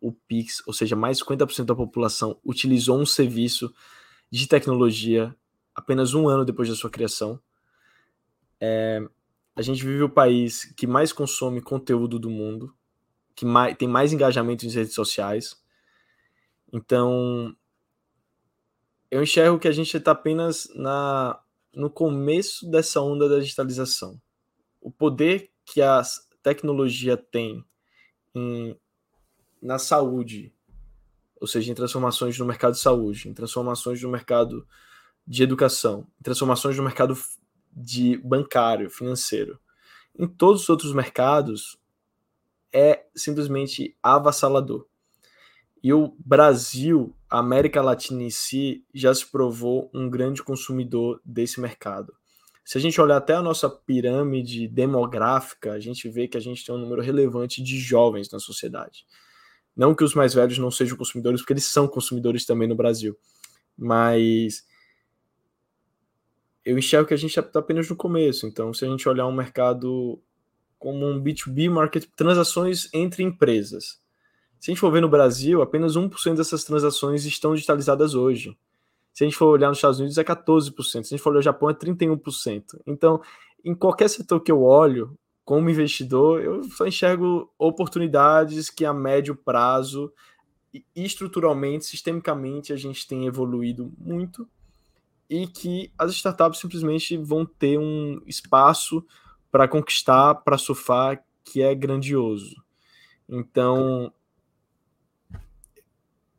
o 0.00 0.12
Pix, 0.12 0.62
ou 0.66 0.72
seja, 0.72 0.94
mais 0.94 1.18
de 1.18 1.24
50% 1.24 1.64
da 1.64 1.74
população 1.74 2.38
utilizou 2.44 2.98
um 2.98 3.06
serviço 3.06 3.72
de 4.30 4.46
tecnologia 4.46 5.34
apenas 5.74 6.14
um 6.14 6.28
ano 6.28 6.44
depois 6.44 6.68
da 6.68 6.74
sua 6.74 6.90
criação. 6.90 7.40
É, 8.60 9.00
a 9.54 9.62
gente 9.62 9.84
vive 9.84 10.02
o 10.02 10.08
país 10.08 10.64
que 10.76 10.86
mais 10.86 11.12
consome 11.12 11.60
conteúdo 11.60 12.18
do 12.18 12.30
mundo, 12.30 12.74
que 13.34 13.44
mais, 13.44 13.76
tem 13.76 13.88
mais 13.88 14.12
engajamento 14.12 14.64
nas 14.64 14.74
redes 14.74 14.94
sociais. 14.94 15.60
Então, 16.72 17.56
eu 19.10 19.22
enxergo 19.22 19.58
que 19.58 19.68
a 19.68 19.72
gente 19.72 19.96
está 19.96 20.12
apenas 20.12 20.68
na, 20.74 21.40
no 21.74 21.88
começo 21.88 22.70
dessa 22.70 23.00
onda 23.00 23.28
da 23.28 23.38
digitalização. 23.38 24.20
O 24.80 24.90
poder 24.90 25.50
que 25.64 25.80
a 25.80 26.02
tecnologia 26.42 27.16
tem 27.16 27.64
em 28.34 28.76
na 29.60 29.78
saúde, 29.78 30.52
ou 31.40 31.46
seja, 31.46 31.70
em 31.70 31.74
transformações 31.74 32.38
no 32.38 32.44
mercado 32.44 32.74
de 32.74 32.80
saúde, 32.80 33.28
em 33.28 33.34
transformações 33.34 34.02
no 34.02 34.08
mercado 34.08 34.66
de 35.26 35.42
educação, 35.42 36.06
em 36.18 36.22
transformações 36.22 36.76
no 36.76 36.82
mercado 36.82 37.16
de 37.72 38.16
bancário, 38.18 38.90
financeiro. 38.90 39.58
Em 40.18 40.26
todos 40.26 40.62
os 40.62 40.68
outros 40.68 40.92
mercados 40.92 41.78
é 42.72 43.04
simplesmente 43.14 43.96
avassalador. 44.02 44.86
E 45.82 45.92
o 45.92 46.16
Brasil, 46.18 47.14
a 47.30 47.38
América 47.38 47.80
Latina 47.80 48.22
em 48.22 48.30
si, 48.30 48.84
já 48.92 49.14
se 49.14 49.24
provou 49.26 49.90
um 49.94 50.10
grande 50.10 50.42
consumidor 50.42 51.20
desse 51.24 51.60
mercado. 51.60 52.14
Se 52.64 52.76
a 52.76 52.80
gente 52.80 53.00
olhar 53.00 53.16
até 53.16 53.34
a 53.34 53.40
nossa 53.40 53.70
pirâmide 53.70 54.68
demográfica, 54.68 55.72
a 55.72 55.80
gente 55.80 56.08
vê 56.08 56.28
que 56.28 56.36
a 56.36 56.40
gente 56.40 56.64
tem 56.64 56.74
um 56.74 56.78
número 56.78 57.00
relevante 57.00 57.62
de 57.62 57.78
jovens 57.78 58.30
na 58.30 58.38
sociedade. 58.38 59.06
Não 59.78 59.94
que 59.94 60.02
os 60.02 60.12
mais 60.12 60.34
velhos 60.34 60.58
não 60.58 60.72
sejam 60.72 60.96
consumidores, 60.96 61.40
porque 61.40 61.52
eles 61.52 61.66
são 61.66 61.86
consumidores 61.86 62.44
também 62.44 62.66
no 62.66 62.74
Brasil. 62.74 63.16
Mas 63.76 64.66
eu 66.64 66.76
enxergo 66.76 67.06
que 67.06 67.14
a 67.14 67.16
gente 67.16 67.38
está 67.38 67.60
apenas 67.60 67.88
no 67.88 67.94
começo. 67.94 68.44
Então, 68.44 68.74
se 68.74 68.84
a 68.84 68.88
gente 68.88 69.08
olhar 69.08 69.24
um 69.28 69.32
mercado 69.32 70.20
como 70.80 71.06
um 71.06 71.22
B2B 71.22 71.70
market, 71.70 72.06
transações 72.16 72.88
entre 72.92 73.22
empresas. 73.22 74.00
Se 74.58 74.70
a 74.70 74.74
gente 74.74 74.80
for 74.80 74.90
ver 74.90 75.00
no 75.00 75.08
Brasil, 75.08 75.62
apenas 75.62 75.96
1% 75.96 76.34
dessas 76.34 76.64
transações 76.64 77.24
estão 77.24 77.54
digitalizadas 77.54 78.16
hoje. 78.16 78.58
Se 79.14 79.22
a 79.22 79.26
gente 79.28 79.36
for 79.36 79.46
olhar 79.46 79.68
nos 79.68 79.78
Estados 79.78 80.00
Unidos, 80.00 80.18
é 80.18 80.24
14%. 80.24 80.74
Se 80.82 80.98
a 80.98 81.02
gente 81.02 81.18
for 81.18 81.30
olhar 81.30 81.38
no 81.38 81.42
Japão, 81.42 81.70
é 81.70 81.74
31%. 81.74 82.80
Então, 82.84 83.20
em 83.64 83.76
qualquer 83.76 84.08
setor 84.08 84.40
que 84.40 84.50
eu 84.50 84.60
olho, 84.60 85.16
como 85.48 85.70
investidor, 85.70 86.42
eu 86.42 86.62
só 86.64 86.86
enxergo 86.86 87.50
oportunidades 87.58 88.68
que 88.68 88.84
a 88.84 88.92
médio 88.92 89.34
prazo, 89.34 90.12
estruturalmente, 90.94 91.86
sistemicamente, 91.86 92.70
a 92.70 92.76
gente 92.76 93.08
tem 93.08 93.26
evoluído 93.26 93.90
muito 93.96 94.46
e 95.26 95.46
que 95.46 95.90
as 95.96 96.12
startups 96.12 96.60
simplesmente 96.60 97.16
vão 97.16 97.46
ter 97.46 97.78
um 97.78 98.20
espaço 98.26 99.02
para 99.50 99.66
conquistar, 99.66 100.34
para 100.34 100.58
surfar, 100.58 101.24
que 101.42 101.62
é 101.62 101.74
grandioso. 101.74 102.62
Então, 103.26 104.12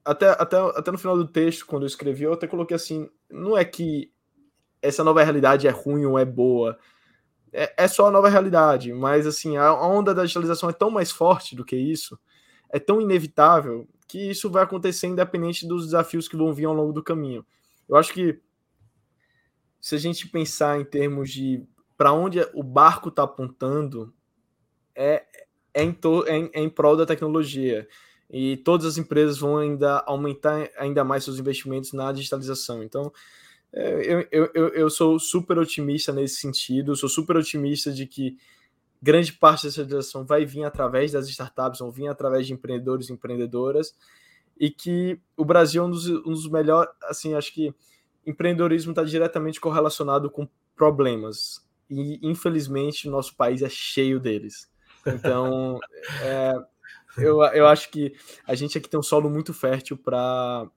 até, 0.05 0.29
até, 0.29 0.57
até 0.57 0.91
no 0.91 0.99
final 0.99 1.17
do 1.17 1.27
texto, 1.27 1.65
quando 1.65 1.81
eu 1.81 1.87
escrevi, 1.87 2.25
eu 2.25 2.33
até 2.33 2.45
coloquei 2.45 2.75
assim: 2.75 3.09
não 3.27 3.57
é 3.57 3.65
que 3.65 4.11
essa 4.83 5.03
nova 5.03 5.23
realidade 5.23 5.67
é 5.67 5.71
ruim 5.71 6.05
ou 6.05 6.19
é 6.19 6.25
boa. 6.25 6.77
É, 7.51 7.83
é 7.83 7.87
só 7.87 8.07
a 8.07 8.11
nova 8.11 8.29
realidade, 8.29 8.93
mas 8.93 9.25
assim, 9.25 9.57
a 9.57 9.73
onda 9.73 10.13
da 10.13 10.23
digitalização 10.23 10.69
é 10.69 10.73
tão 10.73 10.91
mais 10.91 11.11
forte 11.11 11.55
do 11.55 11.65
que 11.65 11.75
isso, 11.75 12.19
é 12.69 12.79
tão 12.79 13.01
inevitável, 13.01 13.87
que 14.07 14.29
isso 14.29 14.49
vai 14.49 14.63
acontecer 14.63 15.07
independente 15.07 15.67
dos 15.67 15.85
desafios 15.85 16.27
que 16.27 16.37
vão 16.37 16.53
vir 16.53 16.65
ao 16.65 16.73
longo 16.73 16.93
do 16.93 17.03
caminho. 17.03 17.45
Eu 17.87 17.95
acho 17.95 18.13
que 18.13 18.39
se 19.79 19.95
a 19.95 19.97
gente 19.97 20.27
pensar 20.27 20.79
em 20.79 20.85
termos 20.85 21.31
de 21.31 21.65
para 21.97 22.13
onde 22.13 22.39
o 22.53 22.63
barco 22.63 23.09
está 23.09 23.23
apontando, 23.23 24.13
é, 24.95 25.25
é, 25.73 25.83
em 25.83 25.91
to, 25.91 26.25
é, 26.25 26.37
em, 26.37 26.49
é 26.53 26.61
em 26.61 26.69
prol 26.69 26.95
da 26.95 27.05
tecnologia 27.05 27.87
e 28.29 28.57
todas 28.57 28.85
as 28.85 28.97
empresas 28.97 29.37
vão 29.37 29.57
ainda 29.57 29.99
aumentar 30.05 30.69
ainda 30.77 31.03
mais 31.03 31.23
seus 31.23 31.39
investimentos 31.39 31.93
na 31.93 32.11
digitalização. 32.11 32.83
Então, 32.83 33.11
é, 33.71 34.27
eu, 34.31 34.49
eu, 34.53 34.67
eu 34.69 34.89
sou 34.89 35.19
super 35.19 35.57
otimista 35.57 36.11
nesse 36.11 36.35
sentido, 36.35 36.95
sou 36.95 37.09
super 37.09 37.35
otimista 37.37 37.91
de 37.91 38.05
que 38.05 38.37
grande 39.01 39.31
parte 39.33 39.65
dessa 39.65 39.81
digitalização 39.81 40.25
vai 40.25 40.45
vir 40.45 40.63
através 40.63 41.11
das 41.11 41.27
startups, 41.29 41.79
vão 41.79 41.91
vir 41.91 42.07
através 42.07 42.47
de 42.47 42.53
empreendedores 42.53 43.09
e 43.09 43.13
empreendedoras, 43.13 43.95
e 44.59 44.69
que 44.69 45.19
o 45.37 45.45
Brasil 45.45 45.83
é 45.83 45.85
um 45.85 45.89
dos, 45.89 46.07
um 46.07 46.31
dos 46.31 46.49
melhores, 46.49 46.91
assim, 47.03 47.33
acho 47.33 47.53
que 47.53 47.73
empreendedorismo 48.25 48.91
está 48.91 49.03
diretamente 49.03 49.59
correlacionado 49.59 50.29
com 50.29 50.47
problemas, 50.75 51.65
e 51.89 52.19
infelizmente 52.21 53.07
o 53.07 53.11
nosso 53.11 53.35
país 53.35 53.61
é 53.61 53.69
cheio 53.69 54.19
deles. 54.19 54.69
Então, 55.05 55.79
é, 56.21 56.53
eu, 57.17 57.41
eu 57.43 57.67
acho 57.67 57.89
que 57.89 58.13
a 58.45 58.53
gente 58.55 58.77
aqui 58.77 58.89
tem 58.89 58.99
um 58.99 59.03
solo 59.03 59.29
muito 59.29 59.53
fértil 59.53 59.97
para. 59.97 60.69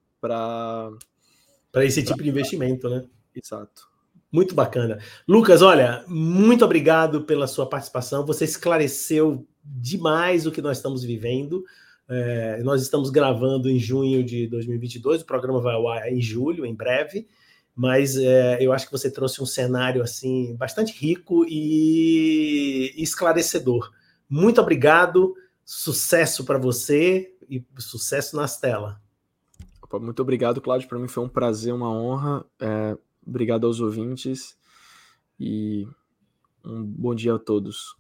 Para 1.72 1.84
esse 1.84 2.02
tipo 2.02 2.22
de 2.22 2.28
investimento, 2.28 2.88
né? 2.88 3.04
Exato. 3.34 3.90
Muito 4.30 4.54
bacana. 4.54 4.98
Lucas, 5.26 5.62
olha, 5.62 6.04
muito 6.06 6.64
obrigado 6.64 7.22
pela 7.22 7.46
sua 7.46 7.68
participação. 7.68 8.24
Você 8.26 8.44
esclareceu 8.44 9.46
demais 9.64 10.46
o 10.46 10.52
que 10.52 10.62
nós 10.62 10.76
estamos 10.78 11.02
vivendo. 11.02 11.64
É, 12.08 12.62
nós 12.62 12.82
estamos 12.82 13.10
gravando 13.10 13.70
em 13.70 13.78
junho 13.78 14.22
de 14.22 14.46
2022, 14.48 15.22
o 15.22 15.26
programa 15.26 15.60
vai 15.60 15.74
ao 15.74 15.88
ar 15.88 16.12
em 16.12 16.20
julho, 16.20 16.66
em 16.66 16.74
breve, 16.74 17.26
mas 17.74 18.16
é, 18.16 18.58
eu 18.60 18.72
acho 18.72 18.86
que 18.86 18.92
você 18.92 19.10
trouxe 19.10 19.42
um 19.42 19.46
cenário 19.46 20.02
assim 20.02 20.54
bastante 20.56 20.92
rico 20.92 21.46
e 21.48 22.92
esclarecedor. 22.98 23.90
Muito 24.28 24.60
obrigado. 24.60 25.34
Sucesso 25.64 26.44
para 26.44 26.58
você 26.58 27.32
e 27.48 27.64
sucesso 27.78 28.36
nas 28.36 28.58
telas. 28.58 28.96
Muito 30.00 30.22
obrigado, 30.22 30.60
Cláudio. 30.60 30.88
Para 30.88 30.98
mim 30.98 31.08
foi 31.08 31.24
um 31.24 31.28
prazer, 31.28 31.72
uma 31.72 31.90
honra. 31.90 32.44
É, 32.60 32.96
obrigado 33.26 33.66
aos 33.66 33.80
ouvintes 33.80 34.56
e 35.38 35.86
um 36.64 36.82
bom 36.84 37.14
dia 37.14 37.34
a 37.34 37.38
todos. 37.38 37.96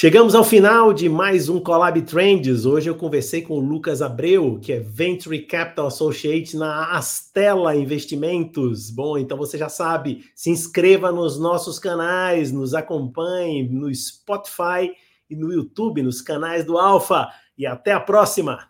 Chegamos 0.00 0.34
ao 0.36 0.44
final 0.44 0.92
de 0.92 1.08
mais 1.08 1.48
um 1.48 1.58
Collab 1.58 2.00
Trends. 2.02 2.64
Hoje 2.64 2.88
eu 2.88 2.94
conversei 2.94 3.42
com 3.42 3.54
o 3.54 3.60
Lucas 3.60 4.00
Abreu, 4.00 4.60
que 4.60 4.72
é 4.72 4.78
Venture 4.78 5.40
Capital 5.42 5.88
Associate 5.88 6.56
na 6.56 6.96
Astela 6.96 7.74
Investimentos. 7.74 8.90
Bom, 8.90 9.18
então 9.18 9.36
você 9.36 9.58
já 9.58 9.68
sabe, 9.68 10.24
se 10.36 10.50
inscreva 10.50 11.10
nos 11.10 11.36
nossos 11.40 11.80
canais, 11.80 12.52
nos 12.52 12.74
acompanhe 12.74 13.68
no 13.68 13.92
Spotify 13.92 14.92
e 15.28 15.34
no 15.34 15.52
YouTube, 15.52 16.02
nos 16.02 16.22
canais 16.22 16.64
do 16.64 16.78
Alfa. 16.78 17.28
E 17.56 17.66
até 17.66 17.92
a 17.92 17.98
próxima! 17.98 18.68